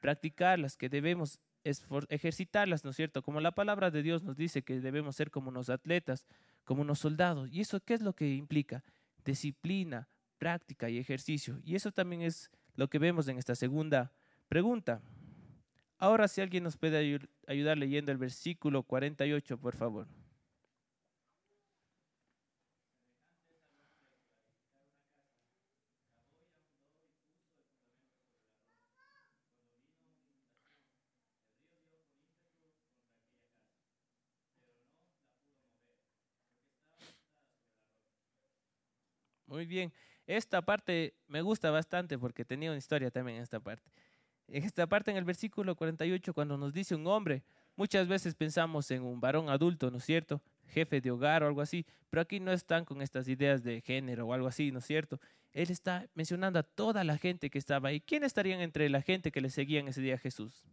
practicarlas, 0.00 0.76
que 0.76 0.88
debemos 0.88 1.38
ejercitarlas, 1.62 2.84
¿no 2.84 2.90
es 2.90 2.96
cierto? 2.96 3.22
Como 3.22 3.40
la 3.40 3.52
palabra 3.52 3.92
de 3.92 4.02
Dios 4.02 4.24
nos 4.24 4.36
dice 4.36 4.62
que 4.62 4.80
debemos 4.80 5.14
ser 5.14 5.30
como 5.30 5.50
unos 5.50 5.70
atletas, 5.70 6.26
como 6.64 6.82
unos 6.82 6.98
soldados. 6.98 7.48
¿Y 7.52 7.60
eso 7.60 7.78
qué 7.78 7.94
es 7.94 8.00
lo 8.00 8.12
que 8.12 8.34
implica? 8.34 8.82
Disciplina, 9.24 10.08
práctica 10.38 10.90
y 10.90 10.98
ejercicio. 10.98 11.60
Y 11.64 11.76
eso 11.76 11.92
también 11.92 12.22
es 12.22 12.50
lo 12.76 12.88
que 12.88 12.98
vemos 12.98 13.28
en 13.28 13.38
esta 13.38 13.54
segunda 13.54 14.12
pregunta. 14.48 15.02
Ahora, 15.98 16.28
si 16.28 16.40
alguien 16.40 16.64
nos 16.64 16.76
puede 16.76 17.20
ayudar 17.46 17.78
leyendo 17.78 18.12
el 18.12 18.18
versículo 18.18 18.82
48, 18.82 19.58
por 19.58 19.76
favor. 19.76 20.08
Muy 39.46 39.66
bien. 39.66 39.92
Esta 40.26 40.62
parte 40.62 41.14
me 41.26 41.42
gusta 41.42 41.70
bastante 41.70 42.18
porque 42.18 42.44
tenía 42.44 42.70
una 42.70 42.78
historia 42.78 43.10
también 43.10 43.38
en 43.38 43.42
esta 43.42 43.60
parte. 43.60 43.90
En 44.48 44.64
esta 44.64 44.86
parte, 44.86 45.10
en 45.10 45.16
el 45.16 45.24
versículo 45.24 45.74
48, 45.76 46.34
cuando 46.34 46.56
nos 46.56 46.72
dice 46.72 46.94
un 46.94 47.06
hombre, 47.06 47.42
muchas 47.76 48.06
veces 48.06 48.34
pensamos 48.34 48.90
en 48.90 49.02
un 49.02 49.20
varón 49.20 49.48
adulto, 49.48 49.90
¿no 49.90 49.98
es 49.98 50.04
cierto? 50.04 50.42
Jefe 50.66 51.00
de 51.00 51.10
hogar 51.10 51.42
o 51.42 51.46
algo 51.46 51.60
así, 51.60 51.86
pero 52.10 52.20
aquí 52.20 52.40
no 52.40 52.52
están 52.52 52.84
con 52.84 53.02
estas 53.02 53.28
ideas 53.28 53.62
de 53.62 53.80
género 53.80 54.26
o 54.26 54.32
algo 54.32 54.46
así, 54.46 54.70
¿no 54.70 54.80
es 54.80 54.84
cierto? 54.84 55.20
Él 55.52 55.70
está 55.70 56.06
mencionando 56.14 56.58
a 56.58 56.62
toda 56.62 57.04
la 57.04 57.18
gente 57.18 57.50
que 57.50 57.58
estaba 57.58 57.90
ahí. 57.90 58.00
¿Quién 58.00 58.24
estarían 58.24 58.60
entre 58.60 58.88
la 58.88 59.02
gente 59.02 59.32
que 59.32 59.40
le 59.40 59.50
seguían 59.50 59.88
ese 59.88 60.00
día 60.00 60.14
a 60.14 60.18
Jesús? 60.18 60.64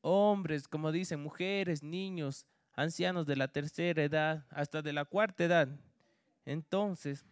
Hombres, 0.00 0.68
como 0.68 0.90
dicen, 0.90 1.20
mujeres, 1.20 1.82
niños, 1.82 2.46
ancianos 2.74 3.26
de 3.26 3.36
la 3.36 3.48
tercera 3.48 4.02
edad, 4.02 4.46
hasta 4.50 4.82
de 4.82 4.92
la 4.92 5.04
cuarta 5.04 5.44
edad. 5.44 5.68
Entonces, 6.44 7.24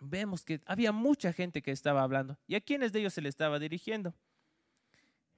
vemos 0.00 0.44
que 0.44 0.60
había 0.66 0.92
mucha 0.92 1.32
gente 1.32 1.62
que 1.62 1.70
estaba 1.70 2.02
hablando. 2.02 2.38
¿Y 2.46 2.54
a 2.54 2.60
quiénes 2.60 2.92
de 2.92 3.00
ellos 3.00 3.14
se 3.14 3.22
le 3.22 3.28
estaba 3.28 3.58
dirigiendo? 3.58 4.14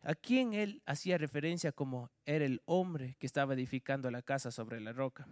¿A 0.02 0.14
quién 0.14 0.54
él 0.54 0.82
hacía 0.86 1.18
referencia 1.18 1.72
como 1.72 2.10
era 2.24 2.44
el 2.44 2.62
hombre 2.64 3.16
que 3.18 3.26
estaba 3.26 3.54
edificando 3.54 4.10
la 4.10 4.22
casa 4.22 4.50
sobre 4.50 4.80
la 4.80 4.92
roca? 4.92 5.26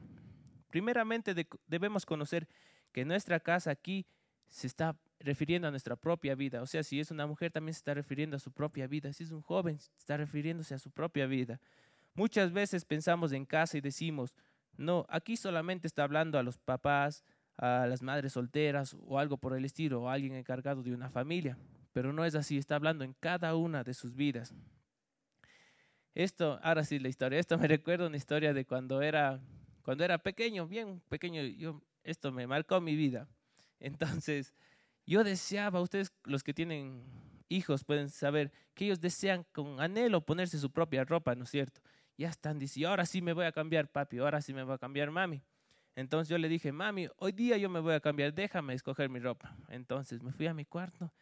Primeramente 0.71 1.35
debemos 1.67 2.05
conocer 2.05 2.49
que 2.93 3.05
nuestra 3.05 3.39
casa 3.39 3.71
aquí 3.71 4.07
se 4.49 4.67
está 4.67 4.97
refiriendo 5.21 5.69
a 5.69 5.71
nuestra 5.71 5.97
propia 5.97 6.35
vida. 6.35 6.63
O 6.63 6.67
sea, 6.67 6.83
si 6.83 7.01
es 7.01 7.11
una 7.11 7.27
mujer 7.27 7.53
también 7.53 7.75
se 7.75 7.79
está 7.79 7.95
refiriendo 7.95 8.37
a 8.37 8.41
su 8.41 8.53
propia 8.53 8.87
vida. 8.87 9.13
Si 9.13 9.25
es 9.25 9.31
un 9.31 9.43
joven, 9.43 9.79
está 9.97 10.17
refiriéndose 10.17 10.75
a 10.75 10.79
su 10.79 10.91
propia 10.91 11.27
vida. 11.27 11.61
Muchas 12.15 12.53
veces 12.53 12.85
pensamos 12.85 13.33
en 13.33 13.45
casa 13.45 13.79
y 13.79 13.81
decimos, 13.81 14.35
no, 14.77 15.07
aquí 15.09 15.37
solamente 15.37 15.87
está 15.87 16.05
hablando 16.05 16.39
a 16.39 16.43
los 16.43 16.59
papás, 16.59 17.25
a 17.57 17.87
las 17.87 18.03
madres 18.03 18.33
solteras 18.33 18.97
o 19.07 19.19
algo 19.19 19.37
por 19.37 19.57
el 19.57 19.65
estilo, 19.65 20.03
o 20.03 20.09
alguien 20.09 20.35
encargado 20.35 20.83
de 20.83 20.93
una 20.93 21.11
familia. 21.11 21.57
Pero 21.93 22.13
no 22.13 22.25
es 22.25 22.35
así, 22.35 22.59
está 22.59 22.77
hablando 22.77 23.05
en 23.05 23.15
cada 23.21 23.55
una 23.55 23.85
de 23.85 23.95
sus 23.95 24.15
vidas. 24.15 24.55
Esto, 26.15 26.61
ahora 26.63 26.85
sí 26.85 26.99
la 26.99 27.09
historia, 27.09 27.39
esto 27.39 27.59
me 27.59 27.69
recuerda 27.69 28.07
una 28.07 28.17
historia 28.17 28.53
de 28.53 28.65
cuando 28.65 29.03
era, 29.03 29.41
cuando 29.83 30.05
era 30.05 30.19
pequeño, 30.19 30.67
bien 30.67 31.01
pequeño, 31.09 31.43
yo, 31.43 31.83
esto 32.03 32.33
me 32.33 32.47
marcó 32.47 32.81
mi 32.81 32.97
vida. 32.97 33.29
Entonces, 33.81 34.55
yo 35.07 35.25
deseaba, 35.25 35.81
ustedes 35.81 36.13
los 36.25 36.43
que 36.43 36.55
tienen 36.55 37.05
hijos 37.49 37.85
pueden 37.85 38.11
saber 38.11 38.53
que 38.75 38.87
ellos 38.87 39.01
desean 39.01 39.45
con 39.53 39.81
anhelo 39.81 40.25
ponerse 40.25 40.59
su 40.59 40.71
propia 40.71 41.05
ropa, 41.05 41.35
¿no 41.35 41.45
es 41.45 41.51
cierto? 41.51 41.81
Ya 42.17 42.29
están 42.29 42.59
diciendo, 42.59 42.91
ahora 42.91 43.07
sí 43.07 43.21
me 43.21 43.33
voy 43.33 43.45
a 43.45 43.53
cambiar 43.53 43.89
papi, 43.89 44.19
ahora 44.19 44.41
sí 44.41 44.55
me 44.55 44.63
voy 44.63 44.75
a 44.75 44.79
cambiar 44.79 45.11
mami. 45.11 45.43
Entonces 45.97 46.29
yo 46.29 46.39
le 46.39 46.49
dije, 46.49 46.73
mami, 46.73 47.09
hoy 47.19 47.33
día 47.33 47.57
yo 47.57 47.69
me 47.69 47.81
voy 47.81 47.95
a 47.95 48.01
cambiar, 48.01 48.35
déjame 48.35 48.75
escoger 48.75 49.09
mi 49.09 49.21
ropa. 49.21 49.57
Entonces 49.69 50.23
me 50.23 50.33
fui 50.33 50.47
a 50.47 50.55
mi 50.55 50.65
cuarto 50.65 51.13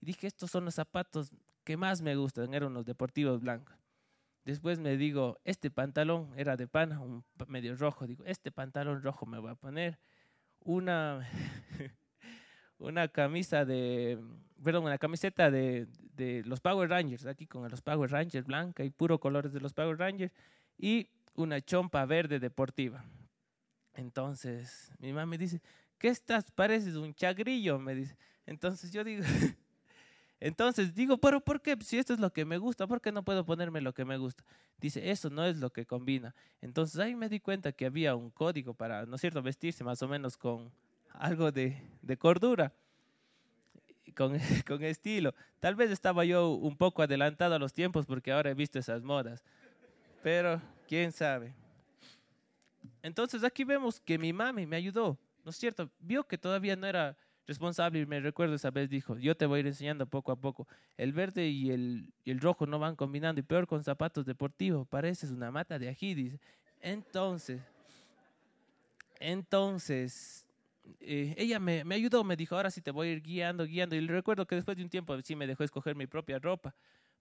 y 0.00 0.06
dije, 0.06 0.26
estos 0.26 0.50
son 0.50 0.64
los 0.64 0.74
zapatos 0.74 1.30
que 1.64 1.76
más 1.76 2.02
me 2.02 2.16
gustan, 2.16 2.54
eran 2.54 2.70
unos 2.70 2.86
deportivos 2.86 3.40
blancos. 3.40 3.76
Después 4.44 4.80
me 4.80 4.96
digo, 4.96 5.38
este 5.44 5.70
pantalón 5.70 6.32
era 6.36 6.56
de 6.56 6.66
pana, 6.66 6.98
un 7.00 7.24
medio 7.46 7.76
rojo. 7.76 8.06
Digo, 8.06 8.24
este 8.24 8.50
pantalón 8.50 9.02
rojo 9.02 9.24
me 9.24 9.38
voy 9.38 9.52
a 9.52 9.54
poner. 9.54 9.98
Una, 10.64 11.28
una 12.78 13.08
camisa 13.08 13.64
de, 13.64 14.18
perdón, 14.62 14.84
una 14.84 14.98
camiseta 14.98 15.50
de, 15.50 15.86
de 16.14 16.42
los 16.44 16.60
Power 16.60 16.88
Rangers, 16.88 17.26
aquí 17.26 17.46
con 17.46 17.68
los 17.70 17.82
Power 17.82 18.10
Rangers 18.10 18.46
blanca 18.46 18.84
y 18.84 18.90
puro 18.90 19.20
colores 19.20 19.52
de 19.52 19.60
los 19.60 19.74
Power 19.74 19.96
Rangers. 19.96 20.32
Y 20.76 21.08
una 21.34 21.60
chompa 21.60 22.04
verde 22.04 22.40
deportiva. 22.40 23.04
Entonces, 23.94 24.90
mi 24.98 25.12
mamá 25.12 25.26
me 25.26 25.38
dice, 25.38 25.60
¿qué 25.98 26.08
estás? 26.08 26.50
Pareces 26.50 26.96
un 26.96 27.14
chagrillo, 27.14 27.78
me 27.78 27.94
dice. 27.94 28.16
Entonces 28.46 28.92
yo 28.92 29.04
digo, 29.04 29.22
entonces 30.40 30.94
digo, 30.94 31.18
pero 31.18 31.40
¿por 31.40 31.60
qué? 31.60 31.76
Si 31.80 31.98
esto 31.98 32.12
es 32.14 32.20
lo 32.20 32.32
que 32.32 32.44
me 32.44 32.58
gusta, 32.58 32.86
¿por 32.86 33.00
qué 33.00 33.12
no 33.12 33.22
puedo 33.22 33.44
ponerme 33.44 33.80
lo 33.80 33.92
que 33.92 34.04
me 34.04 34.16
gusta? 34.16 34.44
Dice, 34.78 35.10
eso 35.10 35.30
no 35.30 35.44
es 35.44 35.58
lo 35.58 35.70
que 35.70 35.86
combina. 35.86 36.34
Entonces 36.60 36.98
ahí 36.98 37.14
me 37.14 37.28
di 37.28 37.40
cuenta 37.40 37.72
que 37.72 37.86
había 37.86 38.16
un 38.16 38.30
código 38.30 38.74
para, 38.74 39.06
¿no 39.06 39.16
es 39.16 39.20
cierto?, 39.20 39.42
vestirse 39.42 39.84
más 39.84 40.02
o 40.02 40.08
menos 40.08 40.36
con 40.36 40.72
algo 41.10 41.52
de, 41.52 41.80
de 42.00 42.16
cordura. 42.16 42.72
con, 44.16 44.38
con 44.66 44.82
estilo. 44.82 45.34
Tal 45.60 45.76
vez 45.76 45.90
estaba 45.90 46.24
yo 46.24 46.50
un 46.50 46.76
poco 46.76 47.02
adelantado 47.02 47.54
a 47.54 47.58
los 47.58 47.72
tiempos 47.72 48.06
porque 48.06 48.32
ahora 48.32 48.50
he 48.50 48.54
visto 48.54 48.78
esas 48.78 49.02
modas. 49.02 49.44
Pero, 50.22 50.60
quién 50.88 51.12
sabe. 51.12 51.54
Entonces 53.02 53.44
aquí 53.44 53.64
vemos 53.64 54.00
que 54.00 54.18
mi 54.18 54.32
mami 54.32 54.66
me 54.66 54.76
ayudó, 54.76 55.18
¿no 55.44 55.50
es 55.50 55.56
cierto? 55.56 55.90
Vio 55.98 56.24
que 56.24 56.38
todavía 56.38 56.76
no 56.76 56.86
era 56.86 57.16
responsable 57.46 58.00
y 58.00 58.06
me 58.06 58.20
recuerdo 58.20 58.54
esa 58.54 58.70
vez 58.70 58.88
dijo, 58.88 59.18
yo 59.18 59.36
te 59.36 59.46
voy 59.46 59.58
a 59.58 59.60
ir 59.60 59.66
enseñando 59.66 60.06
poco 60.06 60.30
a 60.32 60.36
poco. 60.36 60.68
El 60.96 61.12
verde 61.12 61.48
y 61.48 61.70
el, 61.70 62.12
y 62.24 62.30
el 62.30 62.40
rojo 62.40 62.66
no 62.66 62.78
van 62.78 62.94
combinando 62.94 63.40
y 63.40 63.42
peor 63.42 63.66
con 63.66 63.82
zapatos 63.82 64.24
deportivos, 64.24 64.86
pareces 64.86 65.30
una 65.30 65.50
mata 65.50 65.78
de 65.78 65.88
ají, 65.88 66.14
dice. 66.14 66.40
Entonces, 66.80 67.60
entonces, 69.18 70.46
eh, 71.00 71.34
ella 71.36 71.60
me, 71.60 71.84
me, 71.84 71.94
ayudó, 71.94 72.24
me 72.24 72.36
dijo, 72.36 72.56
ahora 72.56 72.70
sí 72.70 72.80
te 72.80 72.90
voy 72.90 73.08
a 73.08 73.12
ir 73.12 73.22
guiando, 73.22 73.64
guiando. 73.64 73.94
Y 73.94 74.06
recuerdo 74.06 74.46
que 74.46 74.56
después 74.56 74.76
de 74.76 74.82
un 74.82 74.90
tiempo 74.90 75.16
sí 75.22 75.36
me 75.36 75.46
dejó 75.46 75.62
escoger 75.64 75.94
mi 75.94 76.06
propia 76.06 76.38
ropa. 76.38 76.74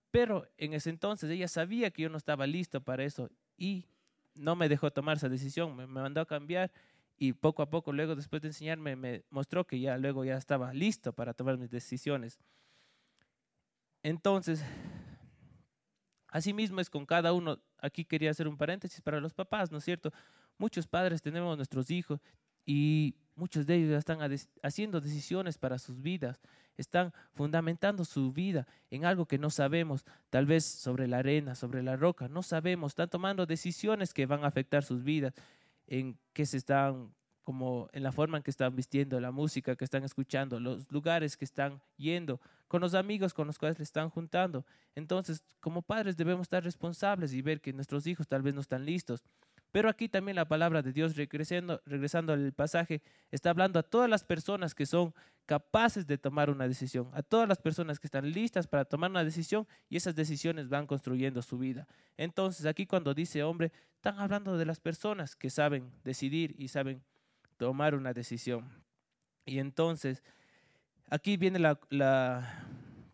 Pero 0.10 0.48
en 0.58 0.74
ese 0.74 0.90
entonces 0.90 1.30
ella 1.30 1.48
sabía 1.48 1.92
que 1.92 2.02
yo 2.02 2.10
no 2.10 2.18
estaba 2.18 2.46
listo 2.46 2.82
para 2.82 3.04
eso 3.04 3.30
y 3.56 3.86
no 4.34 4.56
me 4.56 4.70
dejó 4.70 4.92
tomar 4.92 5.18
esa 5.18 5.30
decisión, 5.30 5.76
me, 5.76 5.88
me 5.88 6.02
mandó 6.02 6.22
a 6.22 6.26
cambiar 6.26 6.72
y 7.18 7.34
poco 7.34 7.62
a 7.62 7.70
poco, 7.70 7.94
luego 7.94 8.16
después 8.16 8.42
de 8.42 8.50
enseñarme, 8.50 8.96
me 8.96 9.24
mostró 9.30 9.66
que 9.66 9.80
ya 9.80 9.98
luego 9.98 10.26
ya 10.26 10.38
estaba 10.38 10.74
listo 10.74 11.14
para 11.14 11.34
tomar 11.34 11.58
mis 11.58 11.70
decisiones. 11.70 12.40
Entonces, 14.04 14.66
Asimismo 16.32 16.80
es 16.80 16.90
con 16.90 17.06
cada 17.06 17.34
uno, 17.34 17.60
aquí 17.78 18.06
quería 18.06 18.32
hacer 18.32 18.48
un 18.48 18.58
paréntesis 18.58 19.02
para 19.02 19.20
los 19.20 19.34
papás, 19.34 19.70
¿no 19.70 19.80
es 19.80 19.84
cierto? 19.84 20.14
Muchos 20.58 20.88
padres 20.88 21.22
tenemos 21.22 21.58
nuestros 21.58 21.92
hijos 21.92 22.22
y 22.66 23.16
muchos 23.42 23.66
de 23.66 23.74
ellos 23.74 23.98
están 23.98 24.20
haciendo 24.62 25.02
decisiones 25.02 25.58
para 25.58 25.80
sus 25.80 26.00
vidas, 26.00 26.40
están 26.78 27.12
fundamentando 27.34 28.06
su 28.06 28.32
vida 28.32 28.68
en 28.92 29.04
algo 29.04 29.26
que 29.26 29.40
no 29.40 29.50
sabemos, 29.50 30.06
tal 30.30 30.46
vez 30.46 30.64
sobre 30.64 31.08
la 31.08 31.18
arena, 31.18 31.56
sobre 31.56 31.82
la 31.82 31.96
roca, 31.96 32.28
no 32.28 32.44
sabemos, 32.44 32.92
están 32.92 33.10
tomando 33.10 33.48
decisiones 33.48 34.14
que 34.14 34.28
van 34.28 34.44
a 34.44 34.48
afectar 34.48 34.84
sus 34.84 35.04
vidas, 35.04 35.34
en 35.88 36.20
qué 36.34 36.46
se 36.46 36.58
están 36.58 37.16
como 37.44 37.90
en 37.94 38.04
la 38.04 38.12
forma 38.12 38.38
en 38.38 38.44
que 38.44 38.52
están 38.52 38.76
vistiendo, 38.76 39.20
la 39.20 39.32
música 39.32 39.76
que 39.76 39.86
están 39.86 40.04
escuchando, 40.04 40.60
los 40.60 40.92
lugares 40.92 41.36
que 41.36 41.44
están 41.44 41.82
yendo, 41.98 42.40
con 42.68 42.80
los 42.80 42.94
amigos 42.94 43.34
con 43.34 43.48
los 43.48 43.58
cuales 43.58 43.80
le 43.80 43.84
están 43.84 44.12
juntando. 44.12 44.64
Entonces, 44.94 45.44
como 45.60 45.82
padres 45.82 46.16
debemos 46.16 46.44
estar 46.44 46.64
responsables 46.64 47.34
y 47.34 47.42
ver 47.42 47.60
que 47.60 47.74
nuestros 47.74 48.06
hijos 48.06 48.28
tal 48.28 48.44
vez 48.44 48.54
no 48.54 48.62
están 48.62 48.86
listos. 48.86 49.24
Pero 49.72 49.90
aquí 49.90 50.10
también 50.10 50.36
la 50.36 50.48
palabra 50.48 50.82
de 50.82 50.92
Dios, 50.92 51.16
regresando, 51.16 52.34
al 52.34 52.54
pasaje, 52.54 53.02
está 53.32 53.50
hablando 53.50 53.80
a 53.80 53.84
todas 53.84 54.10
las 54.10 54.24
personas 54.24 54.76
que 54.76 54.86
son 54.86 55.14
capaces 55.46 56.08
de 56.08 56.18
tomar 56.18 56.50
una 56.50 56.68
decisión, 56.68 57.10
a 57.14 57.24
todas 57.24 57.48
las 57.48 57.58
personas 57.58 58.00
que 58.00 58.08
están 58.08 58.30
listas 58.32 58.68
para 58.68 58.86
tomar 58.86 59.10
una 59.10 59.24
decisión 59.24 59.68
y 59.90 59.98
esas 59.98 60.16
decisiones 60.16 60.70
van 60.70 60.88
construyendo 60.88 61.42
su 61.42 61.58
vida. 61.58 61.88
Entonces 62.18 62.66
aquí 62.66 62.86
cuando 62.86 63.14
dice 63.14 63.44
hombre, 63.44 63.72
están 63.96 64.20
hablando 64.20 64.58
de 64.58 64.66
las 64.66 64.80
personas 64.80 65.36
que 65.36 65.50
saben 65.50 65.92
decidir 66.04 66.56
y 66.58 66.68
saben 66.68 67.04
tomar 67.58 67.96
una 67.96 68.14
decisión. 68.14 68.68
Y 69.46 69.60
entonces, 69.60 70.24
aquí 71.10 71.38
viene 71.38 71.60
la, 71.60 72.66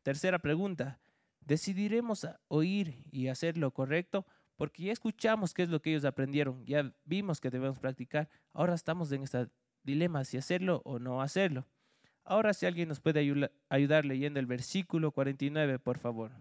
tercera 0.03 0.39
pregunta. 0.39 0.99
¿Decidiremos 1.41 2.25
oír 2.47 3.03
y 3.11 3.27
hacer 3.27 3.57
lo 3.57 3.71
correcto? 3.71 4.25
Porque 4.57 4.83
ya 4.83 4.91
escuchamos 4.91 5.53
qué 5.53 5.63
es 5.63 5.69
lo 5.69 5.81
que 5.81 5.91
ellos 5.91 6.03
aprendieron, 6.03 6.65
ya 6.65 6.93
vimos 7.05 7.39
que 7.39 7.49
debemos 7.49 7.79
practicar. 7.79 8.27
Ahora 8.53 8.73
estamos 8.73 9.11
en 9.11 9.23
este 9.23 9.47
dilema 9.83 10.25
si 10.25 10.37
hacerlo 10.37 10.81
o 10.83 10.99
no 10.99 11.21
hacerlo. 11.21 11.65
Ahora 12.23 12.53
si 12.53 12.65
alguien 12.65 12.89
nos 12.89 12.99
puede 12.99 13.19
ayudar 13.69 14.05
leyendo 14.05 14.39
el 14.39 14.47
versículo 14.47 15.11
49, 15.11 15.79
por 15.79 15.97
favor. 15.97 16.31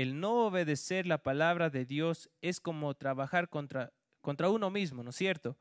El 0.00 0.18
no 0.18 0.46
obedecer 0.46 1.06
la 1.06 1.22
palabra 1.22 1.68
de 1.68 1.84
Dios 1.84 2.30
es 2.40 2.58
como 2.58 2.94
trabajar 2.94 3.50
contra, 3.50 3.92
contra 4.22 4.48
uno 4.48 4.70
mismo, 4.70 5.02
¿no 5.02 5.10
es 5.10 5.16
cierto? 5.16 5.58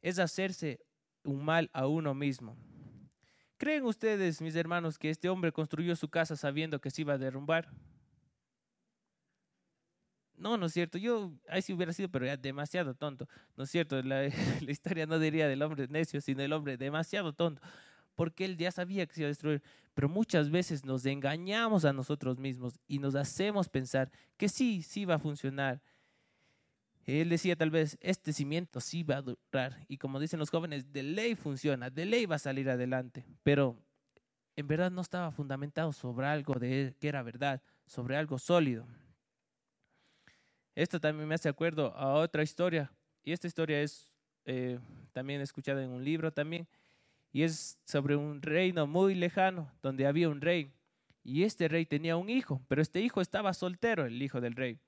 Es 0.00 0.18
hacerse 0.18 0.80
un 1.24 1.44
mal 1.44 1.68
a 1.74 1.86
uno 1.86 2.14
mismo. 2.14 2.56
¿Creen 3.58 3.84
ustedes, 3.84 4.40
mis 4.40 4.56
hermanos, 4.56 4.98
que 4.98 5.10
este 5.10 5.28
hombre 5.28 5.52
construyó 5.52 5.94
su 5.94 6.08
casa 6.08 6.36
sabiendo 6.36 6.80
que 6.80 6.90
se 6.90 7.02
iba 7.02 7.12
a 7.12 7.18
derrumbar? 7.18 7.68
No, 10.36 10.56
no 10.56 10.66
es 10.66 10.72
cierto. 10.72 10.96
Yo, 10.96 11.30
ahí 11.48 11.60
sí 11.60 11.74
hubiera 11.74 11.92
sido, 11.92 12.08
pero 12.08 12.24
ya 12.24 12.36
demasiado 12.36 12.94
tonto. 12.94 13.28
No 13.56 13.64
es 13.64 13.70
cierto. 13.70 14.02
La, 14.02 14.22
la 14.60 14.70
historia 14.70 15.06
no 15.06 15.18
diría 15.18 15.46
del 15.46 15.62
hombre 15.62 15.86
necio, 15.86 16.20
sino 16.20 16.40
del 16.40 16.54
hombre 16.54 16.76
demasiado 16.76 17.34
tonto 17.34 17.62
porque 18.14 18.44
él 18.44 18.56
ya 18.56 18.70
sabía 18.70 19.06
que 19.06 19.14
se 19.14 19.20
iba 19.22 19.26
a 19.26 19.28
destruir. 19.28 19.62
Pero 19.94 20.08
muchas 20.08 20.50
veces 20.50 20.84
nos 20.84 21.04
engañamos 21.06 21.84
a 21.84 21.92
nosotros 21.92 22.38
mismos 22.38 22.78
y 22.86 22.98
nos 22.98 23.14
hacemos 23.14 23.68
pensar 23.68 24.10
que 24.36 24.48
sí, 24.48 24.82
sí 24.82 25.04
va 25.04 25.14
a 25.14 25.18
funcionar. 25.18 25.82
Él 27.04 27.28
decía 27.28 27.56
tal 27.56 27.70
vez, 27.70 27.98
este 28.00 28.32
cimiento 28.32 28.80
sí 28.80 29.02
va 29.02 29.16
a 29.16 29.22
durar. 29.22 29.84
Y 29.88 29.98
como 29.98 30.20
dicen 30.20 30.38
los 30.38 30.50
jóvenes, 30.50 30.92
de 30.92 31.02
ley 31.02 31.34
funciona, 31.34 31.90
de 31.90 32.06
ley 32.06 32.26
va 32.26 32.36
a 32.36 32.38
salir 32.38 32.70
adelante. 32.70 33.24
Pero 33.42 33.76
en 34.56 34.66
verdad 34.66 34.90
no 34.90 35.00
estaba 35.00 35.30
fundamentado 35.32 35.92
sobre 35.92 36.26
algo 36.26 36.54
de 36.54 36.94
que 37.00 37.08
era 37.08 37.22
verdad, 37.22 37.62
sobre 37.86 38.16
algo 38.16 38.38
sólido. 38.38 38.86
Esto 40.74 41.00
también 41.00 41.28
me 41.28 41.34
hace 41.34 41.48
acuerdo 41.48 41.94
a 41.96 42.14
otra 42.14 42.42
historia. 42.42 42.92
Y 43.24 43.32
esta 43.32 43.46
historia 43.46 43.80
es 43.82 44.12
eh, 44.44 44.78
también 45.12 45.40
escuchada 45.40 45.82
en 45.82 45.90
un 45.90 46.04
libro 46.04 46.32
también 46.32 46.66
y 47.32 47.42
es 47.42 47.78
sobre 47.84 48.16
un 48.16 48.42
reino 48.42 48.86
muy 48.86 49.14
lejano 49.14 49.72
donde 49.82 50.06
había 50.06 50.28
un 50.28 50.40
rey 50.40 50.72
y 51.24 51.44
este 51.44 51.68
rey 51.68 51.86
tenía 51.86 52.16
un 52.16 52.28
hijo, 52.28 52.62
pero 52.68 52.82
este 52.82 53.00
hijo 53.00 53.20
estaba 53.20 53.54
soltero, 53.54 54.06
el 54.06 54.20
hijo 54.22 54.40
del 54.40 54.54
rey. 54.54 54.78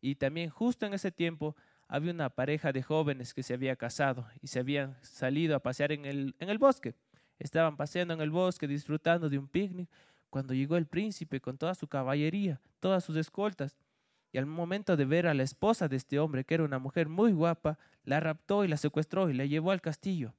Y 0.00 0.16
también 0.16 0.50
justo 0.50 0.86
en 0.86 0.94
ese 0.94 1.10
tiempo 1.10 1.56
había 1.88 2.12
una 2.12 2.28
pareja 2.28 2.72
de 2.72 2.82
jóvenes 2.82 3.32
que 3.32 3.42
se 3.42 3.54
había 3.54 3.76
casado 3.76 4.26
y 4.42 4.48
se 4.48 4.60
habían 4.60 4.96
salido 5.02 5.56
a 5.56 5.60
pasear 5.60 5.92
en 5.92 6.04
el, 6.04 6.34
en 6.38 6.50
el 6.50 6.58
bosque. 6.58 6.94
Estaban 7.38 7.76
paseando 7.76 8.14
en 8.14 8.20
el 8.20 8.30
bosque 8.30 8.68
disfrutando 8.68 9.28
de 9.28 9.38
un 9.38 9.48
picnic 9.48 9.88
cuando 10.28 10.52
llegó 10.52 10.76
el 10.76 10.86
príncipe 10.86 11.40
con 11.40 11.56
toda 11.56 11.74
su 11.74 11.88
caballería, 11.88 12.60
todas 12.80 13.02
sus 13.02 13.16
escoltas. 13.16 13.78
Y 14.30 14.36
al 14.36 14.44
momento 14.44 14.96
de 14.96 15.06
ver 15.06 15.26
a 15.26 15.32
la 15.32 15.42
esposa 15.42 15.88
de 15.88 15.96
este 15.96 16.18
hombre, 16.18 16.44
que 16.44 16.54
era 16.54 16.64
una 16.64 16.78
mujer 16.78 17.08
muy 17.08 17.32
guapa, 17.32 17.78
la 18.04 18.20
raptó 18.20 18.64
y 18.64 18.68
la 18.68 18.76
secuestró 18.76 19.30
y 19.30 19.34
la 19.34 19.46
llevó 19.46 19.70
al 19.70 19.80
castillo. 19.80 20.34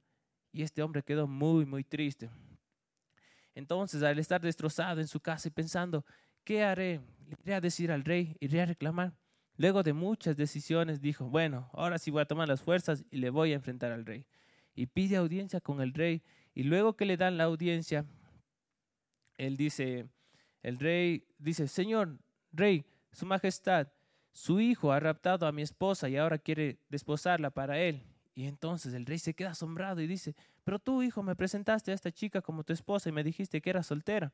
Y 0.52 0.62
este 0.62 0.82
hombre 0.82 1.02
quedó 1.02 1.26
muy, 1.26 1.64
muy 1.64 1.84
triste. 1.84 2.28
Entonces, 3.54 4.02
al 4.02 4.18
estar 4.18 4.40
destrozado 4.40 5.00
en 5.00 5.08
su 5.08 5.20
casa 5.20 5.48
y 5.48 5.50
pensando, 5.50 6.04
¿qué 6.44 6.62
haré? 6.62 7.00
Iré 7.44 7.54
a 7.54 7.60
decir 7.60 7.92
al 7.92 8.04
rey, 8.04 8.36
iré 8.40 8.62
a 8.62 8.66
reclamar. 8.66 9.14
Luego 9.56 9.82
de 9.82 9.92
muchas 9.92 10.36
decisiones 10.36 11.00
dijo, 11.00 11.26
bueno, 11.26 11.68
ahora 11.72 11.98
sí 11.98 12.10
voy 12.10 12.22
a 12.22 12.26
tomar 12.26 12.48
las 12.48 12.62
fuerzas 12.62 13.04
y 13.10 13.18
le 13.18 13.30
voy 13.30 13.52
a 13.52 13.56
enfrentar 13.56 13.92
al 13.92 14.06
rey. 14.06 14.24
Y 14.74 14.86
pide 14.86 15.16
audiencia 15.16 15.60
con 15.60 15.80
el 15.80 15.92
rey. 15.92 16.22
Y 16.54 16.62
luego 16.62 16.96
que 16.96 17.04
le 17.04 17.16
dan 17.16 17.36
la 17.36 17.44
audiencia, 17.44 18.06
él 19.36 19.56
dice, 19.56 20.08
el 20.62 20.78
rey 20.78 21.26
dice, 21.38 21.68
Señor, 21.68 22.18
rey, 22.52 22.84
su 23.12 23.26
majestad, 23.26 23.88
su 24.32 24.60
hijo 24.60 24.92
ha 24.92 25.00
raptado 25.00 25.46
a 25.46 25.52
mi 25.52 25.62
esposa 25.62 26.08
y 26.08 26.16
ahora 26.16 26.38
quiere 26.38 26.78
desposarla 26.88 27.50
para 27.50 27.78
él. 27.80 28.02
Y 28.40 28.46
entonces 28.46 28.94
el 28.94 29.04
rey 29.04 29.18
se 29.18 29.34
queda 29.34 29.50
asombrado 29.50 30.00
y 30.00 30.06
dice, 30.06 30.34
pero 30.64 30.78
tú, 30.78 31.02
hijo, 31.02 31.22
me 31.22 31.36
presentaste 31.36 31.90
a 31.90 31.94
esta 31.94 32.10
chica 32.10 32.40
como 32.40 32.64
tu 32.64 32.72
esposa 32.72 33.10
y 33.10 33.12
me 33.12 33.22
dijiste 33.22 33.60
que 33.60 33.68
era 33.68 33.82
soltera. 33.82 34.32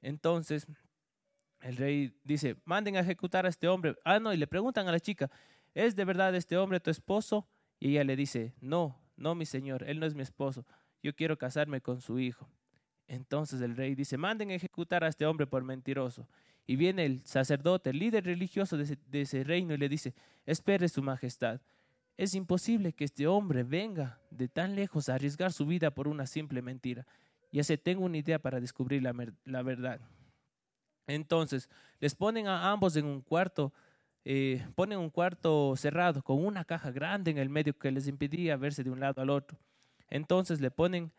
Entonces 0.00 0.68
el 1.60 1.76
rey 1.76 2.16
dice, 2.22 2.54
manden 2.64 2.94
a 2.94 3.00
ejecutar 3.00 3.44
a 3.44 3.48
este 3.48 3.66
hombre. 3.66 3.96
Ah, 4.04 4.20
no, 4.20 4.32
y 4.32 4.36
le 4.36 4.46
preguntan 4.46 4.86
a 4.86 4.92
la 4.92 5.00
chica, 5.00 5.28
¿es 5.74 5.96
de 5.96 6.04
verdad 6.04 6.32
este 6.36 6.56
hombre 6.56 6.78
tu 6.78 6.92
esposo? 6.92 7.48
Y 7.80 7.88
ella 7.88 8.04
le 8.04 8.14
dice, 8.14 8.54
no, 8.60 8.96
no, 9.16 9.34
mi 9.34 9.44
señor, 9.44 9.82
él 9.88 9.98
no 9.98 10.06
es 10.06 10.14
mi 10.14 10.22
esposo, 10.22 10.64
yo 11.02 11.12
quiero 11.12 11.36
casarme 11.36 11.80
con 11.80 12.00
su 12.00 12.20
hijo. 12.20 12.48
Entonces 13.08 13.60
el 13.60 13.74
rey 13.74 13.96
dice, 13.96 14.18
manden 14.18 14.52
a 14.52 14.54
ejecutar 14.54 15.02
a 15.02 15.08
este 15.08 15.26
hombre 15.26 15.48
por 15.48 15.64
mentiroso. 15.64 16.28
Y 16.64 16.76
viene 16.76 17.06
el 17.06 17.26
sacerdote, 17.26 17.90
el 17.90 17.98
líder 17.98 18.24
religioso 18.24 18.76
de 18.76 18.84
ese, 18.84 18.98
de 19.08 19.22
ese 19.22 19.42
reino, 19.42 19.74
y 19.74 19.78
le 19.78 19.88
dice, 19.88 20.14
espere 20.46 20.88
su 20.88 21.02
majestad, 21.02 21.60
es 22.16 22.34
imposible 22.34 22.92
que 22.92 23.04
este 23.04 23.26
hombre 23.26 23.62
venga 23.62 24.20
de 24.30 24.48
tan 24.48 24.74
lejos 24.74 25.08
a 25.08 25.14
arriesgar 25.14 25.52
su 25.52 25.66
vida 25.66 25.90
por 25.90 26.08
una 26.08 26.26
simple 26.26 26.62
mentira. 26.62 27.06
Ya 27.50 27.64
se 27.64 27.78
tengo 27.78 28.04
una 28.04 28.18
idea 28.18 28.38
para 28.38 28.60
descubrir 28.60 29.02
la, 29.02 29.14
la 29.44 29.62
verdad. 29.62 30.00
Entonces, 31.06 31.68
les 32.00 32.14
ponen 32.14 32.46
a 32.46 32.70
ambos 32.70 32.96
en 32.96 33.04
un 33.04 33.20
cuarto 33.20 33.72
eh, 34.24 34.64
ponen 34.76 34.98
un 34.98 35.10
cuarto 35.10 35.74
cerrado 35.76 36.22
con 36.22 36.44
una 36.44 36.64
caja 36.64 36.92
grande 36.92 37.32
en 37.32 37.38
el 37.38 37.48
medio 37.48 37.76
que 37.76 37.90
les 37.90 38.06
impedía 38.06 38.56
verse 38.56 38.84
de 38.84 38.90
un 38.90 39.00
lado 39.00 39.20
al 39.20 39.30
otro. 39.30 39.58
Entonces 40.10 40.60
le 40.60 40.70
ponen 40.70 41.12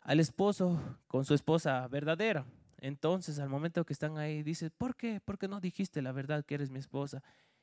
al 0.00 0.18
esposo 0.18 0.98
con 1.06 1.24
su 1.24 1.34
esposa 1.34 1.86
verdadera. 1.86 2.46
Entonces 2.78 3.38
al 3.38 3.48
momento 3.48 3.84
que 3.84 3.92
están 3.92 4.18
ahí, 4.18 4.42
dice, 4.42 4.70
¿por 4.70 4.96
qué? 4.96 5.20
¿Por 5.20 5.38
qué 5.38 5.46
no 5.46 5.60
dijiste 5.60 6.02
la 6.02 6.12
verdad 6.12 6.44
que 6.44 6.54
eres 6.54 6.70
mi 6.70 6.80
esposa? 6.80 7.22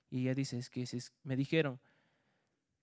Y 0.09 0.21
ella 0.21 0.35
dice, 0.35 0.57
es 0.57 0.69
que 0.69 0.85
si 0.85 0.99
me 1.23 1.35
dijeron 1.35 1.79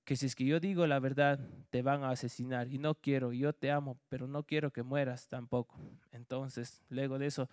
que 0.05 0.17
si 0.17 0.27
es 0.27 0.35
que 0.35 0.45
yo 0.45 0.59
digo 0.61 0.87
la 0.87 0.99
verdad, 0.99 1.39
te 1.71 1.83
van 1.83 2.03
a 2.03 2.11
asesinar 2.11 2.69
y 2.69 2.79
no 2.79 2.95
quiero, 2.95 3.33
yo 3.33 3.53
te 3.53 3.71
amo, 3.71 3.99
pero 4.09 4.27
no 4.27 4.45
quiero 4.45 4.73
que 4.73 4.83
mueras 4.83 5.29
tampoco. 5.29 5.79
Entonces, 6.11 6.83
luego 6.89 7.19
de 7.19 7.27
eso, 7.27 7.49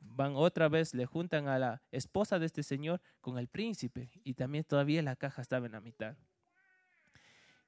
van 0.00 0.32
otra 0.34 0.68
vez, 0.68 0.94
le 0.94 1.06
juntan 1.06 1.48
a 1.48 1.58
la 1.58 1.82
esposa 1.92 2.38
de 2.38 2.46
este 2.46 2.62
señor 2.62 3.00
con 3.20 3.38
el 3.38 3.48
príncipe 3.48 4.10
y 4.24 4.34
también 4.34 4.64
todavía 4.64 5.02
la 5.02 5.16
caja 5.16 5.42
estaba 5.42 5.66
en 5.66 5.72
la 5.72 5.80
mitad. 5.80 6.16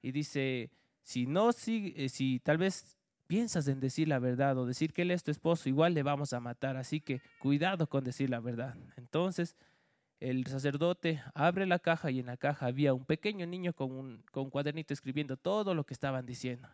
Y 0.03 0.13
dice, 0.13 0.71
si 1.03 1.27
no, 1.27 1.53
si, 1.53 1.95
eh, 1.97 2.09
si 2.09 2.41
tal 2.41 2.59
vez 2.59 2.99
piensas 3.27 3.69
en 3.69 3.81
decir 3.81 4.09
la 4.09 4.19
verdad 4.19 4.59
o 4.59 4.67
decir 4.67 4.93
que 4.93 5.03
él 5.03 5.11
es 5.11 5.23
tu 5.23 5.31
esposo, 5.31 5.69
igual 5.69 5.95
le 5.95 6.03
vamos 6.03 6.33
a 6.33 6.41
matar, 6.41 6.77
así 6.77 7.01
que 7.01 7.21
cuidado 7.39 7.89
con 7.89 8.05
decir 8.05 8.31
la 8.31 8.41
verdad. 8.41 8.77
Entonces 8.97 9.57
el 10.31 10.47
sacerdote 10.47 11.23
abre 11.35 11.67
la 11.67 11.79
caja 11.79 12.11
y 12.11 12.19
en 12.19 12.27
la 12.27 12.39
caja 12.39 12.67
había 12.67 12.95
un 12.95 13.05
pequeño 13.05 13.47
niño 13.47 13.75
con 13.75 13.93
un, 13.93 14.25
con 14.31 14.49
cuadernito 14.49 14.95
escribiendo 14.95 15.37
todo 15.37 15.75
lo 15.75 15.85
que 15.85 15.93
estaban 15.93 16.25
diciendo. 16.25 16.67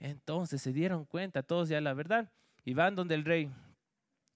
Entonces 0.00 0.60
se 0.60 0.72
dieron 0.72 1.04
cuenta 1.04 1.44
todos 1.44 1.68
ya 1.68 1.80
la 1.80 1.94
verdad 1.94 2.32
y 2.64 2.74
van 2.74 2.96
donde 2.96 3.14
el 3.14 3.24
rey. 3.24 3.48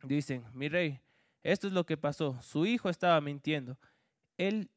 Dicen, 0.04 0.44
mi 0.54 0.68
rey, 0.68 1.00
esto 1.42 1.66
es 1.66 1.72
lo 1.72 1.84
que 1.84 1.96
pasó. 1.96 2.40
Su 2.40 2.64
hijo 2.64 2.88
estaba 2.88 3.20
mintiendo. 3.20 3.76
Él 4.36 4.70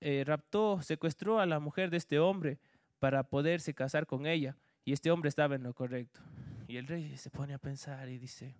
eh, 0.00 0.22
raptó, 0.24 0.80
secuestró 0.80 1.40
a 1.40 1.46
la 1.46 1.58
mujer 1.58 1.90
de 1.90 1.96
este 1.96 2.20
hombre 2.20 2.60
para 3.00 3.24
poderse 3.24 3.74
casar 3.74 4.06
con 4.06 4.26
ella 4.26 4.56
y 4.84 4.92
este 4.92 5.10
hombre 5.10 5.28
estaba 5.28 5.56
en 5.56 5.64
lo 5.64 5.74
correcto. 5.74 6.20
Y 6.68 6.76
el 6.76 6.86
rey 6.86 7.16
se 7.16 7.30
pone 7.30 7.52
a 7.52 7.58
pensar 7.58 8.08
y 8.08 8.18
dice, 8.18 8.54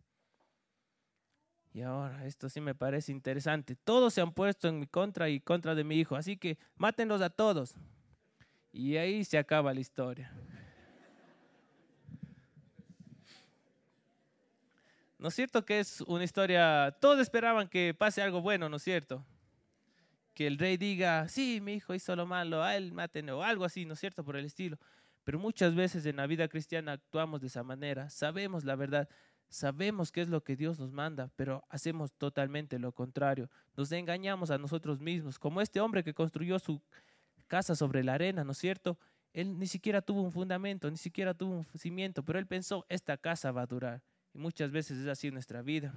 y 1.77 1.83
ahora, 1.83 2.25
esto 2.25 2.49
sí 2.49 2.63
me 2.63 2.75
parece 2.75 3.13
interesante. 3.13 3.77
Todos 3.77 4.15
se 4.15 4.23
han 4.23 4.33
puesto 4.33 4.67
en 4.67 4.81
mi 4.81 4.87
contra 4.87 5.29
y 5.29 5.41
contra 5.41 5.75
de 5.75 5.85
mi 5.85 5.97
hijo, 5.97 6.17
así 6.17 6.39
que 6.39 6.57
mátenlos 6.77 7.21
a 7.21 7.29
todos. 7.29 7.75
Y 8.73 8.97
ahí 8.97 9.23
se 9.27 9.37
acaba 9.37 9.75
la 9.75 9.81
historia. 9.81 10.33
¿No 15.19 15.29
es 15.29 15.35
cierto 15.35 15.67
que 15.67 15.81
es 15.81 16.01
una 16.01 16.25
historia, 16.25 16.97
todos 16.99 17.21
esperaban 17.21 17.69
que 17.69 17.93
pase 17.93 18.23
algo 18.23 18.41
bueno, 18.41 18.71
¿no 18.71 18.77
es 18.77 18.83
cierto? 18.83 19.23
Que 20.33 20.47
el 20.47 20.57
rey 20.57 20.79
diga, 20.79 21.29
sí, 21.29 21.61
mi 21.61 21.75
hijo 21.75 21.93
hizo 21.93 22.17
lo 22.17 22.25
malo, 22.25 22.63
a 22.63 22.75
él 22.75 22.95
maten 22.95 23.29
o 23.29 23.43
algo 23.43 23.67
así, 23.67 23.85
¿no 23.85 23.93
es 23.93 24.01
cierto? 24.01 24.25
Por 24.25 24.39
el 24.39 24.47
estilo. 24.47 24.79
Pero 25.25 25.39
muchas 25.39 25.75
veces 25.75 26.07
en 26.07 26.17
la 26.17 26.27
vida 26.27 26.49
cristiana 26.49 26.93
actuamos 26.93 27.43
de 27.43 27.49
esa 27.49 27.63
manera, 27.63 28.09
sabemos 28.09 28.65
la 28.65 28.77
verdad, 28.77 29.11
Sabemos 29.49 30.13
qué 30.13 30.23
es 30.23 30.29
lo 30.29 30.43
que 30.43 30.57
Dios 30.57 30.79
nos 30.79 30.93
manda, 30.93 31.31
pero 31.37 31.65
hacemos 31.69 32.13
totalmente 32.13 32.79
lo 32.79 32.93
contrario. 32.93 33.49
Nos 33.77 33.93
engañamos 33.93 34.51
a 34.51 34.59
nosotros 34.59 35.01
mismos, 35.01 35.39
como 35.39 35.61
este 35.61 35.81
hombre 35.81 36.03
que 36.03 36.15
construyó 36.15 36.59
su 36.59 36.81
casa 37.47 37.75
sobre 37.77 38.03
la 38.03 38.15
arena, 38.15 38.45
¿no 38.45 38.53
es 38.53 38.59
cierto? 38.59 38.99
Él 39.33 39.59
ni 39.59 39.67
siquiera 39.67 40.03
tuvo 40.03 40.23
un 40.23 40.33
fundamento, 40.33 40.91
ni 40.91 40.97
siquiera 40.97 41.35
tuvo 41.35 41.59
un 41.59 41.67
cimiento, 41.79 42.25
pero 42.25 42.39
él 42.39 42.47
pensó, 42.47 42.87
esta 42.89 43.17
casa 43.17 43.53
va 43.53 43.63
a 43.63 43.67
durar. 43.67 44.03
Y 44.33 44.39
muchas 44.39 44.71
veces 44.71 44.99
es 44.99 45.07
así 45.07 45.31
nuestra 45.31 45.63
vida. 45.63 45.95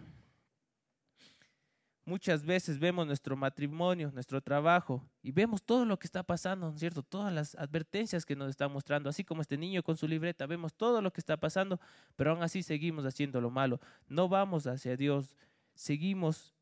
Muchas 2.10 2.44
veces 2.44 2.80
vemos 2.80 3.06
nuestro 3.06 3.38
matrimonio, 3.38 4.10
nuestro 4.12 4.42
trabajo 4.42 5.08
y 5.22 5.32
vemos 5.32 5.62
todo 5.62 5.86
lo 5.86 6.00
que 6.00 6.08
está 6.08 6.24
pasando, 6.24 6.68
¿no 6.68 6.74
es 6.74 6.80
cierto? 6.80 7.04
Todas 7.04 7.32
las 7.32 7.54
advertencias 7.54 8.26
que 8.26 8.36
nos 8.36 8.50
está 8.50 8.68
mostrando, 8.68 9.12
así 9.12 9.24
como 9.24 9.42
este 9.42 9.60
niño 9.60 9.84
con 9.84 9.96
su 9.96 10.08
libreta, 10.08 10.48
vemos 10.48 10.74
todo 10.74 11.04
lo 11.04 11.14
que 11.14 11.22
está 11.22 11.38
pasando, 11.38 11.80
pero 12.16 12.32
aún 12.32 12.42
así 12.42 12.64
seguimos 12.64 13.06
haciendo 13.06 13.40
lo 13.40 13.52
malo. 13.52 13.80
No 14.08 14.28
vamos 14.28 14.66
hacia 14.66 14.98
Dios, 14.98 15.36
seguimos 15.76 16.56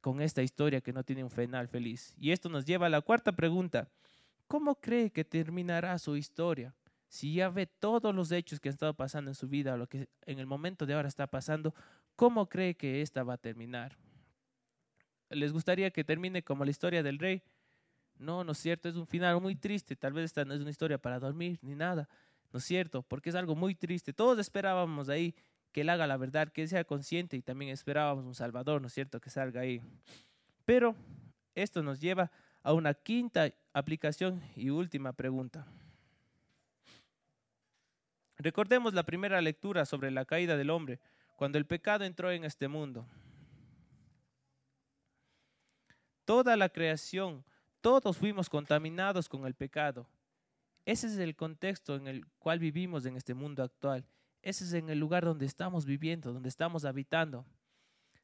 con 0.00 0.20
esta 0.20 0.40
historia 0.44 0.80
que 0.80 0.92
no 0.92 1.02
tiene 1.02 1.24
un 1.24 1.32
final 1.32 1.66
feliz. 1.66 2.14
Y 2.16 2.30
esto 2.30 2.48
nos 2.48 2.64
lleva 2.64 2.86
a 2.86 2.90
la 2.90 3.00
cuarta 3.00 3.32
pregunta. 3.32 3.90
¿Cómo 4.46 4.76
cree 4.76 5.10
que 5.10 5.24
terminará 5.24 5.98
su 5.98 6.16
historia? 6.16 6.76
Si 7.08 7.34
ya 7.34 7.48
ve 7.48 7.66
todos 7.66 8.14
los 8.14 8.30
hechos 8.30 8.60
que 8.60 8.68
han 8.68 8.74
estado 8.74 8.94
pasando 8.94 9.32
en 9.32 9.34
su 9.34 9.48
vida, 9.48 9.76
lo 9.76 9.88
que 9.88 10.08
en 10.26 10.38
el 10.38 10.46
momento 10.46 10.86
de 10.86 10.94
ahora 10.94 11.08
está 11.08 11.26
pasando, 11.26 11.74
¿cómo 12.14 12.48
cree 12.48 12.76
que 12.76 13.02
esta 13.02 13.24
va 13.24 13.34
a 13.34 13.38
terminar? 13.38 13.98
Les 15.30 15.52
gustaría 15.52 15.90
que 15.90 16.04
termine 16.04 16.42
como 16.42 16.64
la 16.64 16.70
historia 16.70 17.02
del 17.02 17.18
rey. 17.18 17.42
No, 18.18 18.44
no 18.44 18.52
es 18.52 18.58
cierto, 18.58 18.88
es 18.88 18.96
un 18.96 19.06
final 19.06 19.40
muy 19.40 19.56
triste. 19.56 19.96
Tal 19.96 20.12
vez 20.12 20.26
esta 20.26 20.44
no 20.44 20.54
es 20.54 20.60
una 20.60 20.70
historia 20.70 20.98
para 20.98 21.18
dormir 21.18 21.58
ni 21.62 21.74
nada. 21.74 22.08
No 22.52 22.58
es 22.58 22.64
cierto, 22.64 23.02
porque 23.02 23.30
es 23.30 23.34
algo 23.34 23.54
muy 23.54 23.74
triste. 23.74 24.12
Todos 24.12 24.38
esperábamos 24.38 25.08
ahí 25.08 25.34
que 25.72 25.82
él 25.82 25.90
haga 25.90 26.06
la 26.06 26.16
verdad, 26.16 26.48
que 26.48 26.62
él 26.62 26.68
sea 26.68 26.84
consciente 26.84 27.36
y 27.36 27.42
también 27.42 27.70
esperábamos 27.70 28.24
un 28.24 28.34
Salvador, 28.34 28.80
¿no 28.80 28.86
es 28.86 28.94
cierto?, 28.94 29.20
que 29.20 29.28
salga 29.28 29.60
ahí. 29.60 29.82
Pero 30.64 30.96
esto 31.54 31.82
nos 31.82 32.00
lleva 32.00 32.30
a 32.62 32.72
una 32.72 32.94
quinta 32.94 33.52
aplicación 33.74 34.42
y 34.56 34.70
última 34.70 35.12
pregunta. 35.12 35.66
Recordemos 38.38 38.94
la 38.94 39.04
primera 39.04 39.40
lectura 39.40 39.84
sobre 39.84 40.10
la 40.10 40.24
caída 40.24 40.56
del 40.56 40.70
hombre, 40.70 40.98
cuando 41.36 41.58
el 41.58 41.66
pecado 41.66 42.04
entró 42.04 42.30
en 42.30 42.44
este 42.44 42.68
mundo 42.68 43.06
toda 46.26 46.56
la 46.56 46.68
creación, 46.68 47.42
todos 47.80 48.18
fuimos 48.18 48.50
contaminados 48.50 49.28
con 49.30 49.46
el 49.46 49.54
pecado. 49.54 50.06
Ese 50.84 51.06
es 51.06 51.16
el 51.18 51.34
contexto 51.34 51.96
en 51.96 52.08
el 52.08 52.26
cual 52.38 52.58
vivimos 52.58 53.06
en 53.06 53.16
este 53.16 53.32
mundo 53.32 53.62
actual. 53.62 54.04
Ese 54.42 54.64
es 54.64 54.72
en 54.74 54.90
el 54.90 54.98
lugar 54.98 55.24
donde 55.24 55.46
estamos 55.46 55.86
viviendo, 55.86 56.32
donde 56.32 56.48
estamos 56.48 56.84
habitando. 56.84 57.46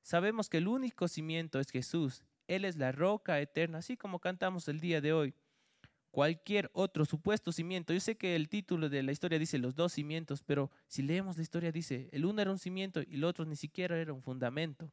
Sabemos 0.02 0.48
que 0.48 0.58
el 0.58 0.68
único 0.68 1.08
cimiento 1.08 1.60
es 1.60 1.70
Jesús. 1.70 2.22
Él 2.48 2.64
es 2.64 2.76
la 2.76 2.92
roca 2.92 3.40
eterna, 3.40 3.78
así 3.78 3.96
como 3.96 4.18
cantamos 4.18 4.68
el 4.68 4.80
día 4.80 5.00
de 5.00 5.12
hoy. 5.12 5.34
Cualquier 6.10 6.70
otro 6.74 7.04
supuesto 7.04 7.52
cimiento. 7.52 7.94
Yo 7.94 8.00
sé 8.00 8.16
que 8.16 8.36
el 8.36 8.48
título 8.48 8.88
de 8.88 9.02
la 9.02 9.12
historia 9.12 9.38
dice 9.38 9.58
los 9.58 9.74
dos 9.74 9.92
cimientos, 9.92 10.42
pero 10.42 10.70
si 10.88 11.02
leemos 11.02 11.36
la 11.36 11.42
historia 11.42 11.72
dice, 11.72 12.08
el 12.12 12.24
uno 12.26 12.42
era 12.42 12.50
un 12.50 12.58
cimiento 12.58 13.00
y 13.00 13.14
el 13.14 13.24
otro 13.24 13.44
ni 13.44 13.56
siquiera 13.56 13.96
era 13.96 14.12
un 14.12 14.22
fundamento. 14.22 14.92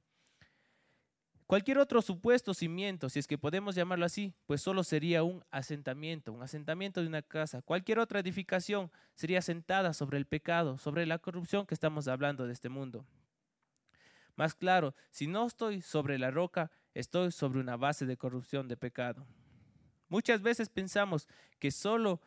Cualquier 1.49 1.79
otro 1.79 2.03
supuesto 2.03 2.53
cimiento, 2.53 3.09
si 3.09 3.17
es 3.17 3.25
que 3.25 3.39
podemos 3.39 3.73
llamarlo 3.73 4.05
así, 4.05 4.35
pues 4.45 4.61
solo 4.61 4.83
sería 4.83 5.23
un 5.23 5.43
asentamiento, 5.49 6.31
un 6.31 6.43
asentamiento 6.43 7.01
de 7.01 7.07
una 7.07 7.23
casa. 7.23 7.63
Cualquier 7.63 7.97
otra 7.97 8.19
edificación 8.19 8.91
sería 9.15 9.41
sentada 9.41 9.93
sobre 9.93 10.19
el 10.19 10.27
pecado, 10.27 10.77
sobre 10.77 11.07
la 11.07 11.17
corrupción 11.17 11.65
que 11.65 11.73
estamos 11.73 12.07
hablando 12.07 12.45
de 12.45 12.53
este 12.53 12.69
mundo. 12.69 13.03
Más 14.35 14.53
claro, 14.53 14.93
si 15.09 15.25
no 15.25 15.47
estoy 15.47 15.81
sobre 15.81 16.19
la 16.19 16.29
roca, 16.29 16.69
estoy 16.93 17.31
sobre 17.31 17.59
una 17.59 17.77
base 17.77 18.05
de 18.05 18.15
corrupción, 18.15 18.67
de 18.67 18.77
pecado. 18.77 19.25
Muchas 20.07 20.43
veces 20.43 20.69
pensamos 20.69 21.27
que 21.57 21.71
solo, 21.71 22.21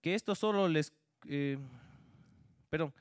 que 0.00 0.14
esto 0.14 0.34
solo 0.34 0.66
les, 0.66 0.94
eh, 1.28 1.58
perdón, 2.70 2.94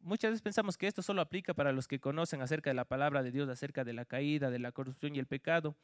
muchas 0.00 0.30
veces 0.30 0.42
pensamos 0.42 0.76
que 0.76 0.86
esto 0.86 1.02
solo 1.02 1.22
aplica 1.22 1.54
para 1.54 1.72
los 1.72 1.88
que 1.88 2.00
conocen 2.00 2.42
acerca 2.42 2.70
de 2.70 2.74
la 2.74 2.84
palabra 2.84 3.22
de 3.22 3.30
Dios, 3.30 3.48
acerca 3.48 3.84
de 3.84 3.92
la 3.92 4.04
caída, 4.04 4.50
de 4.50 4.58
la 4.58 4.72
corrupción 4.72 5.14
y 5.14 5.18
el 5.18 5.26
pecado, 5.26 5.76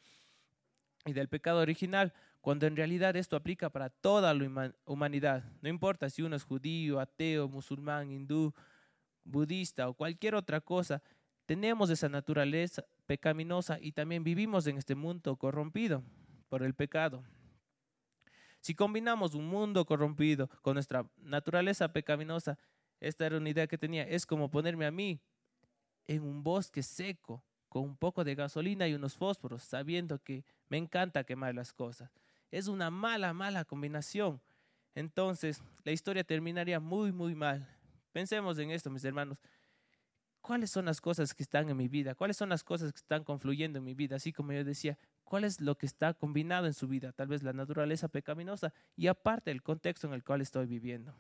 y 1.07 1.13
del 1.13 1.29
pecado 1.29 1.61
original, 1.61 2.13
cuando 2.41 2.67
en 2.67 2.77
realidad 2.77 3.17
esto 3.17 3.37
aplica 3.37 3.71
para 3.71 3.91
toda 3.91 4.35
la 4.35 4.73
humanidad. 4.85 5.45
No 5.63 5.69
importa 5.69 6.11
si 6.11 6.23
uno 6.23 6.37
es 6.37 6.45
judío, 6.45 7.01
ateo, 7.01 7.49
musulmán, 7.49 8.11
hindú, 8.11 8.55
budista 9.25 9.89
o 9.89 9.95
cualquier 9.95 10.35
otra 10.35 10.61
cosa, 10.61 11.03
tenemos 11.47 11.91
esa 11.91 12.09
naturaleza 12.09 12.85
pecaminosa 13.07 13.79
y 13.81 13.93
también 13.93 14.25
vivimos 14.25 14.67
en 14.67 14.79
este 14.79 14.95
mundo 14.95 15.37
corrompido 15.37 16.03
por 16.49 16.63
el 16.63 16.75
pecado. 16.75 17.25
Si 18.61 18.75
combinamos 18.75 19.35
un 19.35 19.49
mundo 19.49 19.85
corrompido 19.87 20.49
con 20.63 20.75
nuestra 20.75 21.07
naturaleza 21.17 21.93
pecaminosa, 21.93 22.59
esta 23.01 23.27
era 23.27 23.39
una 23.39 23.49
idea 23.49 23.67
que 23.67 23.79
tenía. 23.79 24.05
Es 24.05 24.27
como 24.27 24.51
ponerme 24.51 24.87
a 24.87 24.91
mí 24.91 25.21
en 26.07 26.23
un 26.23 26.43
bosque 26.43 26.83
seco 26.83 27.43
con 27.69 27.83
un 27.85 27.97
poco 27.97 28.25
de 28.25 28.35
gasolina 28.35 28.89
y 28.89 28.95
unos 28.95 29.15
fósforos, 29.15 29.63
sabiendo 29.63 30.19
que 30.19 30.45
me 30.69 30.77
encanta 30.77 31.25
quemar 31.25 31.55
las 31.55 31.73
cosas. 31.73 32.11
Es 32.51 32.67
una 32.67 32.91
mala, 32.91 33.33
mala 33.33 33.65
combinación. 33.65 34.41
Entonces, 34.95 35.63
la 35.85 35.93
historia 35.93 36.25
terminaría 36.25 36.81
muy, 36.81 37.13
muy 37.13 37.35
mal. 37.35 37.67
Pensemos 38.13 38.59
en 38.59 38.73
esto, 38.73 38.91
mis 38.91 39.05
hermanos. 39.05 39.39
¿Cuáles 40.41 40.71
son 40.71 40.87
las 40.87 41.01
cosas 41.01 41.33
que 41.33 41.43
están 41.43 41.69
en 41.69 41.77
mi 41.77 41.87
vida? 41.87 42.15
¿Cuáles 42.15 42.37
son 42.37 42.49
las 42.49 42.65
cosas 42.65 42.93
que 42.93 42.99
están 42.99 43.25
confluyendo 43.25 43.79
en 43.79 43.85
mi 43.85 43.95
vida? 43.95 44.17
Así 44.17 44.33
como 44.33 44.53
yo 44.53 44.65
decía, 44.65 44.99
¿cuál 45.23 45.45
es 45.45 45.61
lo 45.61 45.77
que 45.77 45.87
está 45.87 46.15
combinado 46.15 46.67
en 46.67 46.75
su 46.75 46.89
vida? 46.89 47.13
Tal 47.13 47.29
vez 47.29 47.43
la 47.43 47.53
naturaleza 47.53 48.09
pecaminosa 48.09 48.73
y 48.97 49.07
aparte 49.07 49.51
el 49.51 49.63
contexto 49.63 50.09
en 50.09 50.15
el 50.15 50.25
cual 50.25 50.41
estoy 50.41 50.67
viviendo. 50.67 51.15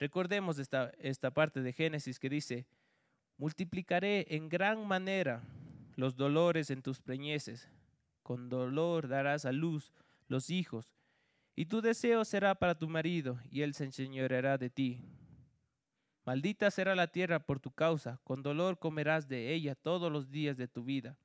Recordemos 0.00 0.58
esta, 0.58 0.90
esta 0.98 1.30
parte 1.30 1.60
de 1.60 1.74
Génesis 1.74 2.18
que 2.18 2.30
dice, 2.30 2.66
multiplicaré 3.36 4.26
en 4.34 4.48
gran 4.48 4.88
manera 4.88 5.42
los 5.94 6.16
dolores 6.16 6.70
en 6.70 6.80
tus 6.80 7.02
preñeces. 7.02 7.68
Con 8.22 8.48
dolor 8.48 9.08
darás 9.08 9.44
a 9.44 9.52
luz 9.52 9.92
los 10.26 10.48
hijos, 10.48 10.94
y 11.54 11.66
tu 11.66 11.82
deseo 11.82 12.24
será 12.24 12.54
para 12.54 12.78
tu 12.78 12.88
marido, 12.88 13.38
y 13.50 13.60
él 13.60 13.74
se 13.74 13.84
enseñoreará 13.84 14.56
de 14.56 14.70
ti. 14.70 15.02
Maldita 16.24 16.70
será 16.70 16.94
la 16.94 17.08
tierra 17.08 17.40
por 17.40 17.60
tu 17.60 17.70
causa, 17.70 18.20
con 18.24 18.42
dolor 18.42 18.78
comerás 18.78 19.28
de 19.28 19.52
ella 19.52 19.74
todos 19.74 20.10
los 20.10 20.30
días 20.30 20.56
de 20.56 20.68
tu 20.68 20.82
vida. 20.82 21.18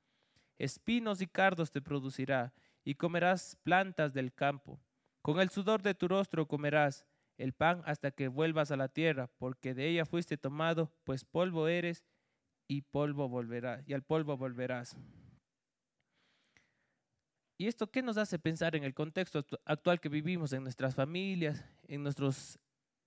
Espinos 0.58 1.22
y 1.22 1.26
cardos 1.26 1.70
te 1.70 1.80
producirá, 1.80 2.52
y 2.84 2.94
comerás 2.94 3.56
plantas 3.62 4.12
del 4.12 4.34
campo. 4.34 4.78
Con 5.22 5.40
el 5.40 5.48
sudor 5.48 5.80
de 5.80 5.94
tu 5.94 6.08
rostro 6.08 6.46
comerás 6.46 7.06
el 7.36 7.52
pan 7.52 7.82
hasta 7.84 8.10
que 8.10 8.28
vuelvas 8.28 8.70
a 8.70 8.76
la 8.76 8.88
tierra, 8.88 9.28
porque 9.38 9.74
de 9.74 9.88
ella 9.88 10.04
fuiste 10.04 10.36
tomado, 10.36 10.92
pues 11.04 11.24
polvo 11.24 11.68
eres 11.68 12.04
y 12.68 12.82
polvo 12.82 13.28
volverás, 13.28 13.86
y 13.88 13.94
al 13.94 14.02
polvo 14.02 14.36
volverás. 14.36 14.96
¿Y 17.58 17.68
esto 17.68 17.90
qué 17.90 18.02
nos 18.02 18.18
hace 18.18 18.38
pensar 18.38 18.76
en 18.76 18.84
el 18.84 18.92
contexto 18.94 19.44
actual 19.64 20.00
que 20.00 20.10
vivimos 20.10 20.52
en 20.52 20.62
nuestras 20.62 20.94
familias, 20.94 21.64
en 21.88 22.02
nuestros 22.02 22.58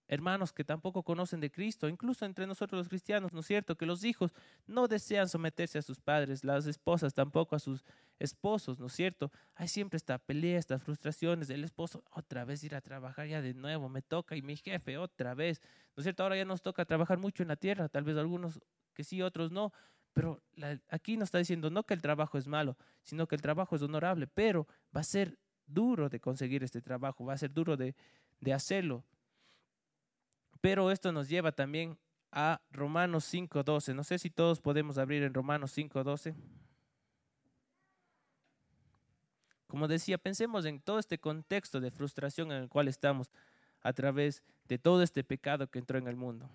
hermanos 0.10 0.52
que 0.52 0.63
tampoco 0.63 1.04
conocen 1.04 1.39
de 1.39 1.52
Cristo, 1.52 1.88
incluso 1.88 2.26
entre 2.26 2.48
nosotros 2.48 2.80
los 2.80 2.89
cristianos, 2.89 3.32
¿no 3.32 3.41
es 3.41 3.45
cierto? 3.45 3.78
Que 3.78 3.86
los 3.86 4.04
hijos 4.04 4.34
no 4.65 4.88
desean 4.88 5.30
someterse 5.30 5.78
a 5.78 5.82
sus 5.84 6.02
padres, 6.02 6.43
las 6.43 6.65
esposas 6.65 7.13
tampoco 7.13 7.56
a 7.56 7.60
sus 7.60 7.86
esposos, 8.17 8.80
¿no 8.80 8.88
es 8.88 8.93
cierto? 8.93 9.32
Hay 9.54 9.67
siempre 9.67 9.98
esta 9.98 10.17
pelea, 10.17 10.58
estas 10.58 10.84
frustraciones 10.84 11.48
del 11.48 11.63
esposo, 11.63 12.04
otra 12.10 12.43
vez 12.43 12.63
ir 12.63 12.74
a 12.74 12.82
trabajar 12.82 13.28
ya 13.28 13.41
de 13.41 13.54
nuevo, 13.54 13.88
me 13.88 14.02
toca, 14.02 14.36
y 14.36 14.41
mi 14.41 14.58
jefe 14.58 14.98
otra 14.98 15.36
vez, 15.36 15.62
¿no 15.95 16.02
es 16.02 16.04
cierto? 16.06 16.24
Ahora 16.24 16.36
ya 16.36 16.45
nos 16.45 16.63
toca 16.63 16.86
trabajar 16.86 17.19
mucho 17.19 17.43
en 17.43 17.50
la 17.50 17.56
tierra, 17.56 17.88
tal 17.88 18.04
vez 18.04 18.17
algunos 18.17 18.60
que 18.95 19.04
sí, 19.04 19.22
otros 19.22 19.52
no, 19.52 19.72
pero 20.12 20.41
aquí 20.89 21.17
nos 21.17 21.28
está 21.28 21.38
diciendo 21.38 21.69
no 21.69 21.84
que 21.84 21.93
el 21.93 22.02
trabajo 22.02 22.39
es 22.39 22.48
malo, 22.48 22.78
sino 23.04 23.28
que 23.28 23.36
el 23.36 23.41
trabajo 23.43 23.76
es 23.76 23.84
honorable, 23.84 24.26
pero 24.26 24.67
va 24.93 25.02
a 25.02 25.04
ser 25.04 25.38
duro 25.67 26.10
de 26.10 26.19
conseguir 26.19 26.63
este 26.63 26.82
trabajo, 26.82 27.26
va 27.26 27.34
a 27.34 27.38
ser 27.38 27.54
duro 27.54 27.78
de, 27.78 27.95
de 28.39 28.54
hacerlo. 28.54 29.06
Pero 30.62 30.91
esto 30.91 31.12
nos 31.12 31.30
lleva 31.30 31.52
también 31.52 31.98
a 32.32 32.62
Romanos 32.72 33.34
5.12. 33.34 33.95
No 33.95 34.04
sé 34.04 34.19
si 34.19 34.30
todos 34.30 34.60
podemos 34.60 34.98
abrir 34.98 35.24
en 35.24 35.34
Romanos 35.34 35.78
5.12. 35.78 36.36
Como 39.67 39.88
decía, 39.88 40.17
pensemos 40.17 40.65
en 40.65 40.82
todo 40.82 41.00
este 41.00 41.19
contexto 41.19 41.80
de 41.80 41.91
frustración 41.91 42.52
en 42.52 42.63
el 42.63 42.69
cual 42.69 42.88
estamos 42.88 43.30
a 43.82 43.93
través 43.93 44.43
de 44.67 44.80
todo 44.80 45.04
este 45.04 45.24
pecado 45.24 45.69
que 45.69 45.80
entró 45.80 45.98
en 45.98 46.08
el 46.08 46.15
mundo. 46.15 46.50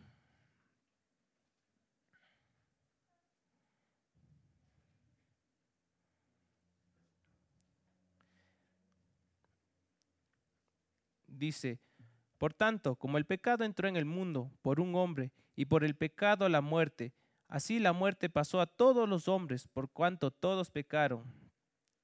Dice, 11.29 11.79
por 12.39 12.53
tanto, 12.53 12.97
como 12.97 13.19
el 13.19 13.25
pecado 13.25 13.65
entró 13.65 13.89
en 13.89 13.97
el 13.97 14.05
mundo 14.05 14.51
por 14.63 14.81
un 14.81 14.95
hombre 14.95 15.33
y 15.57 15.67
por 15.67 15.85
el 15.85 15.95
pecado 15.95 16.49
la 16.49 16.61
muerte, 16.61 17.13
así 17.49 17.79
la 17.79 17.93
muerte 17.93 18.29
pasó 18.29 18.61
a 18.61 18.67
todos 18.67 19.09
los 19.09 19.29
hombres 19.29 19.69
por 19.69 19.91
cuanto 19.91 20.31
todos 20.31 20.71
pecaron. 20.71 21.25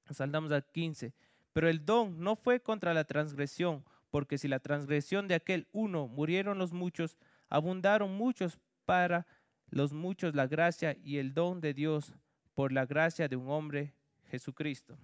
Saldamos 0.09 0.51
al 0.51 0.65
15. 0.65 1.13
Pero 1.53 1.67
el 1.67 1.85
don 1.85 2.19
no 2.19 2.35
fue 2.35 2.61
contra 2.61 2.93
la 2.93 3.03
transgresión, 3.03 3.83
porque 4.09 4.37
si 4.37 4.47
la 4.47 4.59
transgresión 4.59 5.27
de 5.27 5.35
aquel 5.35 5.67
uno 5.71 6.07
murieron 6.07 6.57
los 6.57 6.71
muchos, 6.71 7.17
abundaron 7.49 8.15
muchos 8.15 8.59
para 8.85 9.27
los 9.69 9.93
muchos 9.93 10.35
la 10.35 10.47
gracia 10.47 10.97
y 11.03 11.17
el 11.17 11.33
don 11.33 11.61
de 11.61 11.73
Dios 11.73 12.13
por 12.53 12.71
la 12.71 12.85
gracia 12.85 13.27
de 13.27 13.35
un 13.35 13.49
hombre, 13.49 13.93
Jesucristo. 14.25 14.97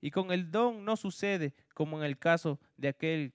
Y 0.00 0.10
con 0.10 0.32
el 0.32 0.50
don 0.50 0.84
no 0.84 0.96
sucede 0.96 1.54
como 1.74 1.98
en 1.98 2.04
el 2.04 2.18
caso 2.18 2.58
de 2.76 2.88
aquel 2.88 3.34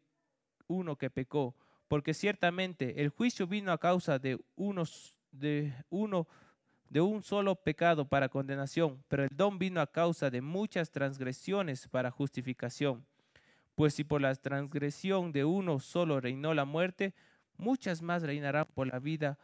uno 0.68 0.96
que 0.96 1.10
pecó, 1.10 1.56
porque 1.88 2.14
ciertamente 2.14 3.02
el 3.02 3.10
juicio 3.10 3.48
vino 3.48 3.72
a 3.72 3.78
causa 3.78 4.20
de 4.20 4.40
de 5.32 5.74
uno 5.90 6.28
de 6.90 7.02
un 7.02 7.24
solo 7.24 7.56
pecado 7.56 8.08
para 8.08 8.30
condenación, 8.30 9.04
pero 9.08 9.24
el 9.24 9.30
don 9.36 9.58
vino 9.58 9.82
a 9.82 9.92
causa 9.92 10.30
de 10.30 10.42
muchas 10.42 10.92
transgresiones 10.92 11.88
para 11.88 12.12
justificación. 12.12 13.06
Pues 13.76 13.96
si 13.96 14.04
por 14.04 14.22
la 14.22 14.34
transgresión 14.36 15.32
de 15.32 15.44
uno 15.44 15.80
solo 15.80 16.22
reinó 16.22 16.54
la 16.54 16.64
muerte, 16.64 17.14
muchas 17.58 18.02
más 18.02 18.24
reinarán 18.24 18.68
por 18.74 18.88
la 18.88 19.00
vida 19.00 19.38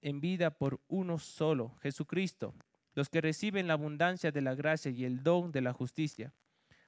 en 0.00 0.20
vida 0.20 0.50
por 0.50 0.80
uno 0.88 1.18
solo, 1.18 1.76
Jesucristo, 1.80 2.54
los 2.94 3.08
que 3.08 3.20
reciben 3.20 3.66
la 3.66 3.74
abundancia 3.74 4.32
de 4.32 4.40
la 4.40 4.54
gracia 4.54 4.90
y 4.90 5.04
el 5.04 5.22
don 5.22 5.52
de 5.52 5.60
la 5.60 5.72
justicia. 5.72 6.32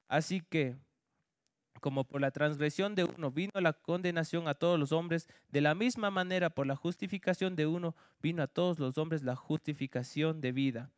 Así 0.09 0.41
que 0.41 0.77
como 1.81 2.05
por 2.05 2.21
la 2.21 2.31
transgresión 2.31 2.95
de 2.95 3.05
uno 3.05 3.31
vino 3.31 3.53
la 3.61 3.73
condenación 3.73 4.49
a 4.49 4.55
todos 4.55 4.79
los 4.79 4.93
hombres, 4.93 5.29
de 5.51 5.61
la 5.61 5.75
misma 5.75 6.11
manera 6.11 6.51
por 6.51 6.67
la 6.67 6.77
justificación 6.77 7.57
de 7.57 7.67
uno 7.67 7.95
vino 8.23 8.43
a 8.43 8.47
todos 8.47 8.79
los 8.79 8.99
hombres 8.99 9.23
la 9.23 9.37
justificación 9.37 10.41
de 10.41 10.53
vida. 10.53 10.91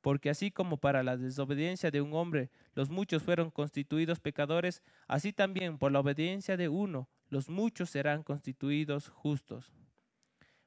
Porque 0.00 0.30
así 0.30 0.50
como 0.50 0.76
para 0.76 1.02
la 1.02 1.16
desobediencia 1.16 1.90
de 1.90 2.00
un 2.00 2.14
hombre 2.14 2.50
los 2.74 2.90
muchos 2.90 3.22
fueron 3.22 3.50
constituidos 3.50 4.20
pecadores, 4.20 4.82
así 5.06 5.32
también 5.32 5.78
por 5.78 5.92
la 5.92 6.00
obediencia 6.00 6.56
de 6.56 6.68
uno 6.68 7.08
los 7.30 7.48
muchos 7.48 7.90
serán 7.90 8.22
constituidos 8.22 9.08
justos. 9.08 9.72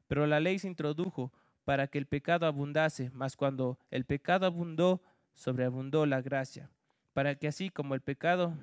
Pero 0.07 0.27
la 0.27 0.39
ley 0.39 0.60
se 0.60 0.67
introdujo 0.67 1.31
para 1.63 1.88
que 1.88 1.97
el 1.97 2.05
pecado 2.05 2.45
abundase, 2.45 3.12
mas 3.13 3.36
cuando 3.36 3.79
el 3.89 4.05
pecado 4.05 4.45
abundó, 4.45 5.01
sobreabundó 5.34 6.05
la 6.05 6.21
gracia, 6.21 6.69
para 7.13 7.36
que 7.36 7.47
así 7.47 7.69
como 7.69 7.95
el 7.95 8.01
pecado 8.01 8.53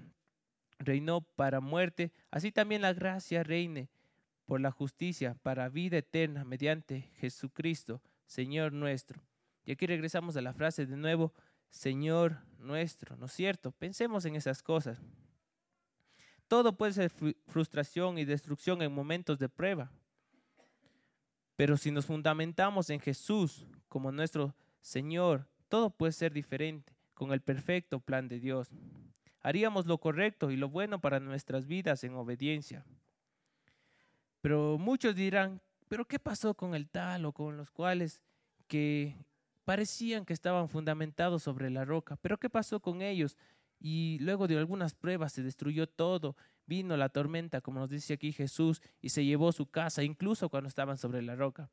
reinó 0.79 1.21
para 1.21 1.61
muerte, 1.61 2.13
así 2.31 2.53
también 2.53 2.83
la 2.83 2.93
gracia 2.93 3.43
reine 3.43 3.89
por 4.47 4.61
la 4.61 4.71
justicia 4.71 5.35
para 5.43 5.69
vida 5.69 5.99
eterna 5.99 6.45
mediante 6.45 7.03
Jesucristo, 7.21 8.01
Señor 8.27 8.73
nuestro. 8.73 9.23
Y 9.65 9.73
aquí 9.73 9.87
regresamos 9.87 10.37
a 10.37 10.41
la 10.41 10.55
frase 10.55 10.87
de 10.87 10.97
nuevo, 10.97 11.35
Señor 11.69 12.39
nuestro, 12.59 13.17
¿no 13.17 13.27
es 13.27 13.33
cierto? 13.33 13.73
Pensemos 13.73 14.25
en 14.25 14.37
esas 14.37 14.63
cosas. 14.63 14.99
Todo 16.47 16.79
puede 16.79 16.95
ser 16.95 17.11
frustración 17.47 18.17
y 18.17 18.25
destrucción 18.25 18.81
en 18.81 18.91
momentos 18.91 19.39
de 19.39 19.51
prueba. 19.51 19.91
Pero 21.57 21.77
si 21.77 21.91
nos 21.91 22.07
fundamentamos 22.07 22.89
en 22.89 23.01
Jesús 23.01 23.67
como 23.89 24.13
nuestro 24.13 24.55
Señor, 24.81 25.47
todo 25.69 25.91
puede 25.91 26.13
ser 26.13 26.33
diferente 26.33 26.95
con 27.13 27.33
el 27.33 27.43
perfecto 27.43 28.01
plan 28.01 28.29
de 28.29 28.41
Dios 28.41 28.71
haríamos 29.43 29.87
lo 29.87 29.99
correcto 29.99 30.51
y 30.51 30.57
lo 30.57 30.69
bueno 30.69 31.01
para 31.01 31.21
nuestras 31.21 31.67
vidas 31.67 32.05
en 32.05 32.15
obediencia. 32.15 32.85
Pero 34.41 34.79
muchos 34.79 35.15
dirán, 35.15 35.61
pero 35.89 36.05
¿qué 36.07 36.19
pasó 36.19 36.55
con 36.55 36.75
el 36.75 36.89
tal 36.89 37.25
o 37.25 37.33
con 37.33 37.57
los 37.57 37.71
cuales 37.71 38.23
que 38.67 39.17
parecían 39.65 40.25
que 40.25 40.33
estaban 40.33 40.69
fundamentados 40.69 41.43
sobre 41.43 41.71
la 41.71 41.85
roca? 41.85 42.17
¿Pero 42.17 42.39
qué 42.39 42.49
pasó 42.49 42.81
con 42.81 43.03
ellos? 43.03 43.37
Y 43.81 44.19
luego 44.21 44.47
de 44.47 44.59
algunas 44.59 44.95
pruebas 44.95 45.33
se 45.33 45.43
destruyó 45.43 45.89
todo, 45.89 46.37
vino 46.67 46.97
la 46.97 47.09
tormenta, 47.09 47.61
como 47.61 47.81
nos 47.81 47.91
dice 47.91 48.15
aquí 48.15 48.33
Jesús, 48.33 48.83
y 49.01 49.11
se 49.11 49.25
llevó 49.25 49.53
su 49.53 49.67
casa, 49.67 50.03
incluso 50.03 50.49
cuando 50.49 50.69
estaban 50.69 50.99
sobre 50.99 51.23
la 51.23 51.37
roca. 51.37 51.71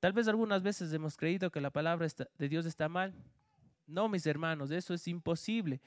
Tal 0.00 0.12
vez 0.12 0.28
algunas 0.28 0.62
veces 0.62 0.92
hemos 0.92 1.16
creído 1.16 1.50
que 1.50 1.60
la 1.60 1.70
palabra 1.70 2.06
de 2.38 2.48
Dios 2.48 2.66
está 2.66 2.88
mal. 2.88 3.14
No, 3.86 4.08
mis 4.08 4.26
hermanos, 4.26 4.70
eso 4.70 4.94
es 4.94 5.06
imposible. 5.08 5.80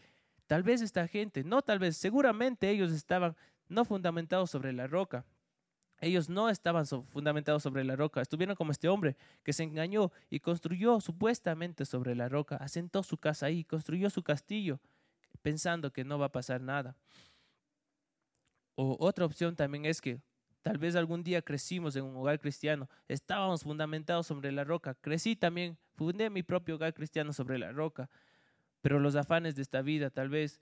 Tal 0.48 0.64
vez 0.64 0.82
esta 0.82 1.08
gente, 1.08 1.44
no 1.44 1.62
tal 1.62 1.80
vez, 1.80 1.98
seguramente 1.98 2.70
ellos 2.70 2.92
estaban 2.92 3.36
no 3.68 3.86
fundamentados 3.86 4.50
sobre 4.50 4.74
la 4.74 4.88
roca. 4.88 5.26
Ellos 6.00 6.30
no 6.30 6.50
estaban 6.50 6.86
fundamentados 6.86 7.64
sobre 7.64 7.84
la 7.84 7.96
roca, 7.96 8.22
estuvieron 8.22 8.56
como 8.56 8.72
este 8.72 8.88
hombre 8.88 9.18
que 9.44 9.52
se 9.52 9.64
engañó 9.64 10.12
y 10.30 10.40
construyó 10.40 11.02
supuestamente 11.02 11.86
sobre 11.86 12.16
la 12.16 12.30
roca, 12.30 12.56
asentó 12.58 13.02
su 13.02 13.18
casa 13.18 13.48
ahí, 13.48 13.64
construyó 13.64 14.10
su 14.10 14.22
castillo 14.24 14.80
pensando 15.42 15.92
que 15.92 16.04
no 16.04 16.20
va 16.20 16.28
a 16.28 16.32
pasar 16.32 16.62
nada. 16.62 16.96
O 18.76 18.96
otra 19.00 19.26
opción 19.26 19.56
también 19.56 19.86
es 19.86 20.02
que 20.02 20.22
tal 20.62 20.78
vez 20.78 20.96
algún 20.96 21.24
día 21.24 21.42
crecimos 21.42 21.96
en 21.96 22.04
un 22.06 22.16
hogar 22.16 22.40
cristiano, 22.40 22.90
estábamos 23.08 23.64
fundamentados 23.64 24.28
sobre 24.28 24.52
la 24.52 24.64
roca, 24.64 24.94
crecí 24.94 25.36
también, 25.36 25.78
fundé 25.96 26.30
mi 26.30 26.44
propio 26.44 26.76
hogar 26.76 26.94
cristiano 26.94 27.34
sobre 27.34 27.58
la 27.58 27.72
roca, 27.72 28.10
pero 28.88 29.02
los 29.02 29.18
afanes 29.18 29.54
de 29.58 29.64
esta 29.64 29.82
vida, 29.82 30.10
tal 30.10 30.30
vez 30.30 30.62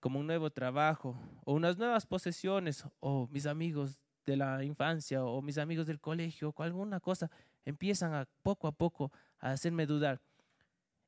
como 0.00 0.18
un 0.18 0.26
nuevo 0.26 0.48
trabajo 0.48 1.14
o 1.44 1.52
unas 1.52 1.76
nuevas 1.76 2.06
posesiones 2.06 2.86
o 3.00 3.28
mis 3.30 3.44
amigos 3.44 4.00
de 4.24 4.38
la 4.38 4.64
infancia 4.64 5.22
o 5.22 5.42
mis 5.42 5.58
amigos 5.58 5.86
del 5.86 6.00
colegio 6.00 6.54
o 6.56 6.62
alguna 6.62 7.00
cosa, 7.00 7.30
empiezan 7.66 8.14
a 8.14 8.26
poco 8.42 8.66
a 8.66 8.72
poco 8.72 9.12
a 9.40 9.50
hacerme 9.50 9.84
dudar. 9.84 10.22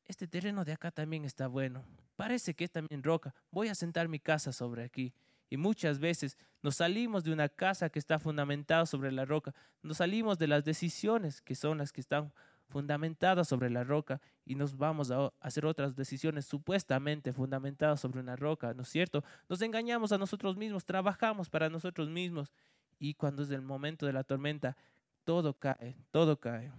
Este 0.05 0.29
terreno 0.29 0.63
de 0.63 0.73
acá 0.73 0.91
también 0.91 1.25
está 1.25 1.47
bueno. 1.47 1.87
Parece 2.17 2.53
que 2.53 2.65
es 2.65 2.71
también 2.71 3.03
roca. 3.03 3.35
Voy 3.51 3.69
a 3.69 3.75
sentar 3.75 4.07
mi 4.07 4.19
casa 4.21 4.53
sobre 4.53 4.85
aquí. 4.85 5.15
Y 5.49 5.57
muchas 5.57 5.99
veces 5.99 6.37
nos 6.61 6.77
salimos 6.77 7.25
de 7.25 7.33
una 7.33 7.49
casa 7.49 7.89
que 7.89 7.99
está 7.99 8.19
fundamentada 8.19 8.85
sobre 8.85 9.11
la 9.11 9.25
roca. 9.25 9.55
Nos 9.81 9.97
salimos 9.97 10.37
de 10.37 10.49
las 10.49 10.67
decisiones 10.67 11.41
que 11.41 11.55
son 11.55 11.79
las 11.79 11.93
que 11.93 12.03
están 12.03 12.31
fundamentada 12.69 13.45
sobre 13.45 13.71
la 13.71 13.85
roca 13.85 14.21
y 14.45 14.55
nos 14.55 14.77
vamos 14.77 15.11
a 15.11 15.33
hacer 15.41 15.67
otras 15.67 15.97
decisiones 15.97 16.47
supuestamente 16.47 17.33
fundamentadas 17.33 18.01
sobre 18.01 18.21
una 18.21 18.37
roca, 18.37 18.75
¿no 18.75 18.83
es 18.83 18.89
cierto? 18.89 19.25
Nos 19.49 19.63
engañamos 19.63 20.13
a 20.13 20.19
nosotros 20.19 20.57
mismos, 20.57 20.85
trabajamos 20.85 21.51
para 21.51 21.69
nosotros 21.69 22.09
mismos 22.09 22.53
y 22.99 23.15
cuando 23.15 23.43
es 23.43 23.51
el 23.51 23.63
momento 23.63 24.07
de 24.07 24.13
la 24.13 24.25
tormenta, 24.25 24.77
todo 25.25 25.55
cae, 25.55 25.97
todo 26.11 26.39
cae. 26.39 26.73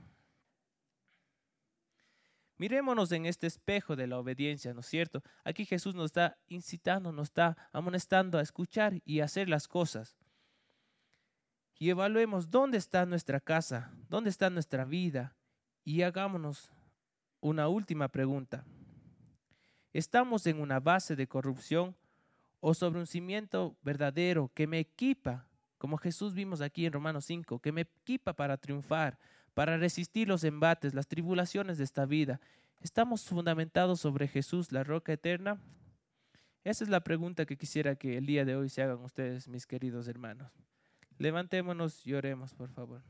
Mirémonos 2.58 3.12
en 3.14 3.26
este 3.26 3.48
espejo 3.48 3.96
de 3.96 4.06
la 4.06 4.20
obediencia, 4.20 4.74
¿no 4.74 4.82
es 4.82 4.86
cierto? 4.86 5.24
Aquí 5.46 5.66
Jesús 5.66 5.96
nos 5.96 6.08
está 6.08 6.38
incitando, 6.48 7.14
nos 7.14 7.30
está 7.30 7.56
amonestando 7.72 8.38
a 8.38 8.42
escuchar 8.42 9.02
y 9.06 9.22
hacer 9.22 9.48
las 9.48 9.68
cosas. 9.68 10.18
Y 11.78 11.90
evaluemos 11.90 12.52
dónde 12.52 12.78
está 12.78 13.06
nuestra 13.06 13.40
casa, 13.40 13.94
dónde 14.10 14.30
está 14.30 14.50
nuestra 14.50 14.84
vida. 14.84 15.38
Y 15.90 16.04
hagámonos 16.04 16.72
una 17.42 17.68
última 17.68 18.10
pregunta. 18.10 18.64
¿Estamos 19.92 20.46
en 20.46 20.62
una 20.62 20.80
base 20.80 21.16
de 21.16 21.26
corrupción 21.26 21.96
o 22.60 22.76
sobre 22.76 23.00
un 23.00 23.08
cimiento 23.08 23.76
verdadero 23.82 24.52
que 24.54 24.68
me 24.68 24.78
equipa, 24.78 25.48
como 25.80 25.98
Jesús 25.98 26.36
vimos 26.36 26.62
aquí 26.62 26.86
en 26.86 26.94
Romanos 26.94 27.26
5, 27.26 27.58
que 27.58 27.72
me 27.72 27.82
equipa 27.82 28.34
para 28.34 28.58
triunfar, 28.58 29.18
para 29.56 29.78
resistir 29.78 30.28
los 30.28 30.44
embates, 30.44 30.94
las 30.94 31.08
tribulaciones 31.08 31.80
de 31.80 31.86
esta 31.86 32.06
vida. 32.06 32.40
¿Estamos 32.82 33.26
fundamentados 33.26 34.00
sobre 34.00 34.28
Jesús, 34.28 34.72
la 34.72 34.84
roca 34.84 35.14
eterna? 35.14 35.60
Esa 36.64 36.84
es 36.84 36.92
la 36.92 37.04
pregunta 37.04 37.48
que 37.48 37.58
quisiera 37.58 37.96
que 37.96 38.16
el 38.16 38.28
día 38.28 38.46
de 38.46 38.56
hoy 38.56 38.70
se 38.70 38.84
hagan 38.84 39.04
ustedes, 39.04 39.48
mis 39.48 39.66
queridos 39.66 40.08
hermanos. 40.08 40.52
Levantémonos 41.18 42.06
y 42.06 42.14
oremos, 42.14 42.54
por 42.54 42.70
favor. 42.70 43.02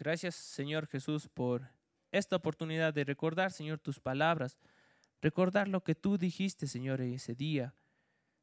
Gracias, 0.00 0.34
Señor 0.34 0.88
Jesús, 0.88 1.28
por 1.28 1.68
esta 2.10 2.34
oportunidad 2.34 2.92
de 2.92 3.04
recordar, 3.04 3.52
Señor, 3.52 3.78
tus 3.78 4.00
palabras 4.00 4.58
Recordar 5.22 5.68
lo 5.68 5.84
que 5.84 5.94
tú 5.94 6.16
dijiste, 6.16 6.66
Señor, 6.66 7.00
ese 7.02 7.34
día. 7.34 7.74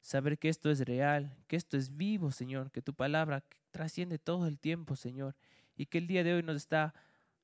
Saber 0.00 0.38
que 0.38 0.48
esto 0.48 0.70
es 0.70 0.80
real, 0.80 1.36
que 1.48 1.56
esto 1.56 1.76
es 1.76 1.96
vivo, 1.96 2.30
Señor, 2.30 2.70
que 2.70 2.82
tu 2.82 2.94
palabra 2.94 3.44
trasciende 3.72 4.18
todo 4.18 4.46
el 4.46 4.60
tiempo, 4.60 4.94
Señor, 4.94 5.34
y 5.76 5.86
que 5.86 5.98
el 5.98 6.06
día 6.06 6.22
de 6.22 6.34
hoy 6.34 6.42
nos 6.44 6.56
está 6.56 6.94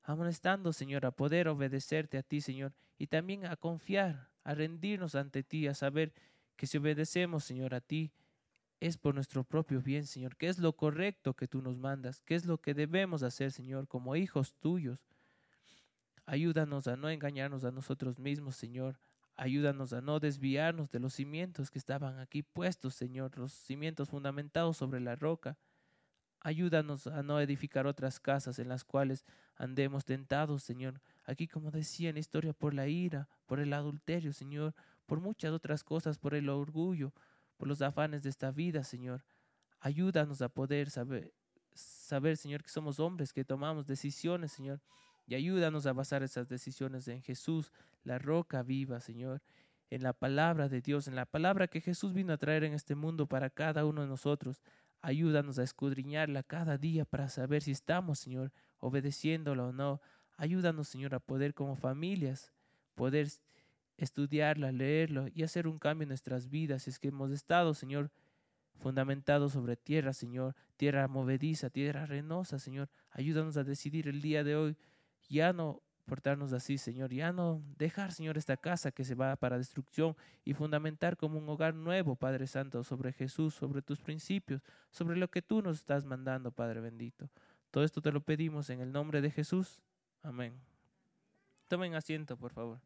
amonestando, 0.03 0.71
Señor, 0.71 1.05
a 1.05 1.11
poder 1.11 1.49
obedecerte 1.49 2.17
a 2.17 2.23
ti, 2.23 2.39
Señor, 2.39 2.73
y 2.97 3.07
también 3.07 3.45
a 3.45 3.57
confiar, 3.57 4.29
a 4.45 4.55
rendirnos 4.55 5.15
ante 5.15 5.43
ti, 5.43 5.67
a 5.67 5.73
saber 5.73 6.13
que 6.55 6.65
si 6.65 6.77
obedecemos, 6.77 7.43
Señor, 7.43 7.75
a 7.75 7.81
ti, 7.81 8.13
es 8.79 8.97
por 8.97 9.15
nuestro 9.15 9.43
propio 9.43 9.81
bien, 9.81 10.05
Señor, 10.05 10.35
que 10.35 10.47
es 10.47 10.59
lo 10.59 10.73
correcto 10.73 11.33
que 11.33 11.47
tú 11.47 11.61
nos 11.61 11.77
mandas, 11.77 12.21
que 12.21 12.35
es 12.35 12.45
lo 12.45 12.59
que 12.59 12.73
debemos 12.73 13.23
hacer, 13.23 13.51
Señor, 13.51 13.87
como 13.87 14.15
hijos 14.15 14.55
tuyos. 14.55 14.99
Ayúdanos 16.25 16.87
a 16.87 16.95
no 16.95 17.09
engañarnos 17.09 17.63
a 17.63 17.71
nosotros 17.71 18.19
mismos, 18.19 18.55
Señor, 18.55 18.99
Ayúdanos 19.37 19.91
a 19.91 19.99
no 19.99 20.21
desviarnos 20.21 20.89
de 20.91 20.99
los 20.99 21.13
cimientos 21.13 21.69
que 21.69 21.77
estaban 21.77 22.19
aquí 22.19 22.41
puestos, 22.41 22.95
Señor, 22.95 23.37
los 23.37 23.51
cimientos 23.51 24.09
fundamentados 24.09 24.77
sobre 24.77 25.01
la 25.01 25.15
roca. 25.15 25.57
Ayúdanos 26.39 27.07
a 27.07 27.21
no 27.21 27.41
edificar 27.41 27.85
otras 27.85 28.21
casas 28.21 28.59
en 28.59 28.69
las 28.69 28.85
cuales 28.85 29.25
andemos 29.57 30.05
tentados, 30.05 30.63
Señor. 30.63 31.01
Aquí, 31.25 31.47
como 31.47 31.69
decía 31.69 32.09
en 32.09 32.15
la 32.15 32.21
historia, 32.21 32.53
por 32.53 32.73
la 32.73 32.87
ira, 32.87 33.27
por 33.45 33.59
el 33.59 33.73
adulterio, 33.73 34.31
Señor, 34.31 34.73
por 35.05 35.19
muchas 35.19 35.51
otras 35.51 35.83
cosas, 35.83 36.17
por 36.17 36.33
el 36.33 36.47
orgullo, 36.47 37.11
por 37.57 37.67
los 37.67 37.81
afanes 37.81 38.23
de 38.23 38.29
esta 38.29 38.51
vida, 38.51 38.83
Señor. 38.83 39.23
Ayúdanos 39.79 40.41
a 40.41 40.49
poder 40.49 40.89
saber, 40.89 41.33
saber, 41.73 42.37
Señor, 42.37 42.63
que 42.63 42.69
somos 42.69 42.99
hombres, 42.99 43.33
que 43.33 43.45
tomamos 43.45 43.85
decisiones, 43.85 44.51
Señor, 44.51 44.81
y 45.27 45.35
ayúdanos 45.35 45.85
a 45.85 45.93
basar 45.93 46.23
esas 46.23 46.47
decisiones 46.47 47.07
en 47.07 47.21
Jesús, 47.21 47.71
la 48.03 48.19
roca 48.19 48.63
viva, 48.63 48.99
Señor, 48.99 49.41
en 49.89 50.03
la 50.03 50.13
palabra 50.13 50.69
de 50.69 50.81
Dios, 50.81 51.07
en 51.07 51.15
la 51.15 51.25
palabra 51.25 51.67
que 51.67 51.81
Jesús 51.81 52.13
vino 52.13 52.33
a 52.33 52.37
traer 52.37 52.63
en 52.63 52.73
este 52.73 52.95
mundo 52.95 53.27
para 53.27 53.49
cada 53.49 53.85
uno 53.85 54.01
de 54.01 54.07
nosotros. 54.07 54.61
Ayúdanos 55.01 55.59
a 55.59 55.63
escudriñarla 55.63 56.43
cada 56.43 56.77
día 56.77 57.05
para 57.05 57.29
saber 57.29 57.61
si 57.61 57.71
estamos, 57.71 58.19
Señor, 58.19 58.51
obedeciéndola 58.79 59.65
o 59.65 59.71
no. 59.71 60.01
Ayúdanos, 60.37 60.87
Señor, 60.87 61.15
a 61.15 61.19
poder 61.19 61.53
como 61.53 61.75
familias, 61.75 62.51
poder 62.95 63.29
estudiarla, 63.97 64.71
leerlo 64.71 65.27
y 65.33 65.43
hacer 65.43 65.67
un 65.67 65.79
cambio 65.79 66.03
en 66.03 66.09
nuestras 66.09 66.49
vidas. 66.49 66.87
Es 66.87 66.99
que 66.99 67.09
hemos 67.09 67.31
estado, 67.31 67.73
Señor, 67.73 68.11
fundamentados 68.77 69.53
sobre 69.53 69.75
tierra, 69.75 70.13
Señor, 70.13 70.55
tierra 70.77 71.07
movediza, 71.07 71.69
tierra 71.69 72.03
arenosa, 72.03 72.59
Señor. 72.59 72.89
Ayúdanos 73.11 73.57
a 73.57 73.63
decidir 73.63 74.07
el 74.07 74.21
día 74.21 74.43
de 74.43 74.55
hoy 74.55 74.77
ya 75.29 75.53
no 75.53 75.81
portarnos 76.05 76.53
así, 76.53 76.77
Señor, 76.77 77.11
ya 77.11 77.31
no 77.31 77.63
dejar, 77.77 78.11
Señor, 78.11 78.37
esta 78.37 78.57
casa 78.57 78.91
que 78.91 79.03
se 79.03 79.15
va 79.15 79.35
para 79.35 79.57
destrucción 79.57 80.15
y 80.43 80.53
fundamentar 80.53 81.17
como 81.17 81.39
un 81.39 81.49
hogar 81.49 81.73
nuevo, 81.73 82.15
Padre 82.15 82.45
Santo, 82.45 82.83
sobre 82.83 83.11
Jesús, 83.11 83.55
sobre 83.55 83.81
tus 83.81 84.01
principios, 84.01 84.61
sobre 84.91 85.17
lo 85.17 85.29
que 85.29 85.41
tú 85.41 85.61
nos 85.61 85.77
estás 85.79 86.05
mandando, 86.05 86.51
Padre 86.51 86.79
bendito. 86.79 87.29
Todo 87.71 87.83
esto 87.83 88.01
te 88.01 88.11
lo 88.11 88.21
pedimos 88.21 88.69
en 88.69 88.81
el 88.81 88.91
nombre 88.91 89.21
de 89.21 89.31
Jesús. 89.31 89.81
Amén. 90.21 90.53
Tomen 91.67 91.95
asiento, 91.95 92.37
por 92.37 92.53
favor. 92.53 92.79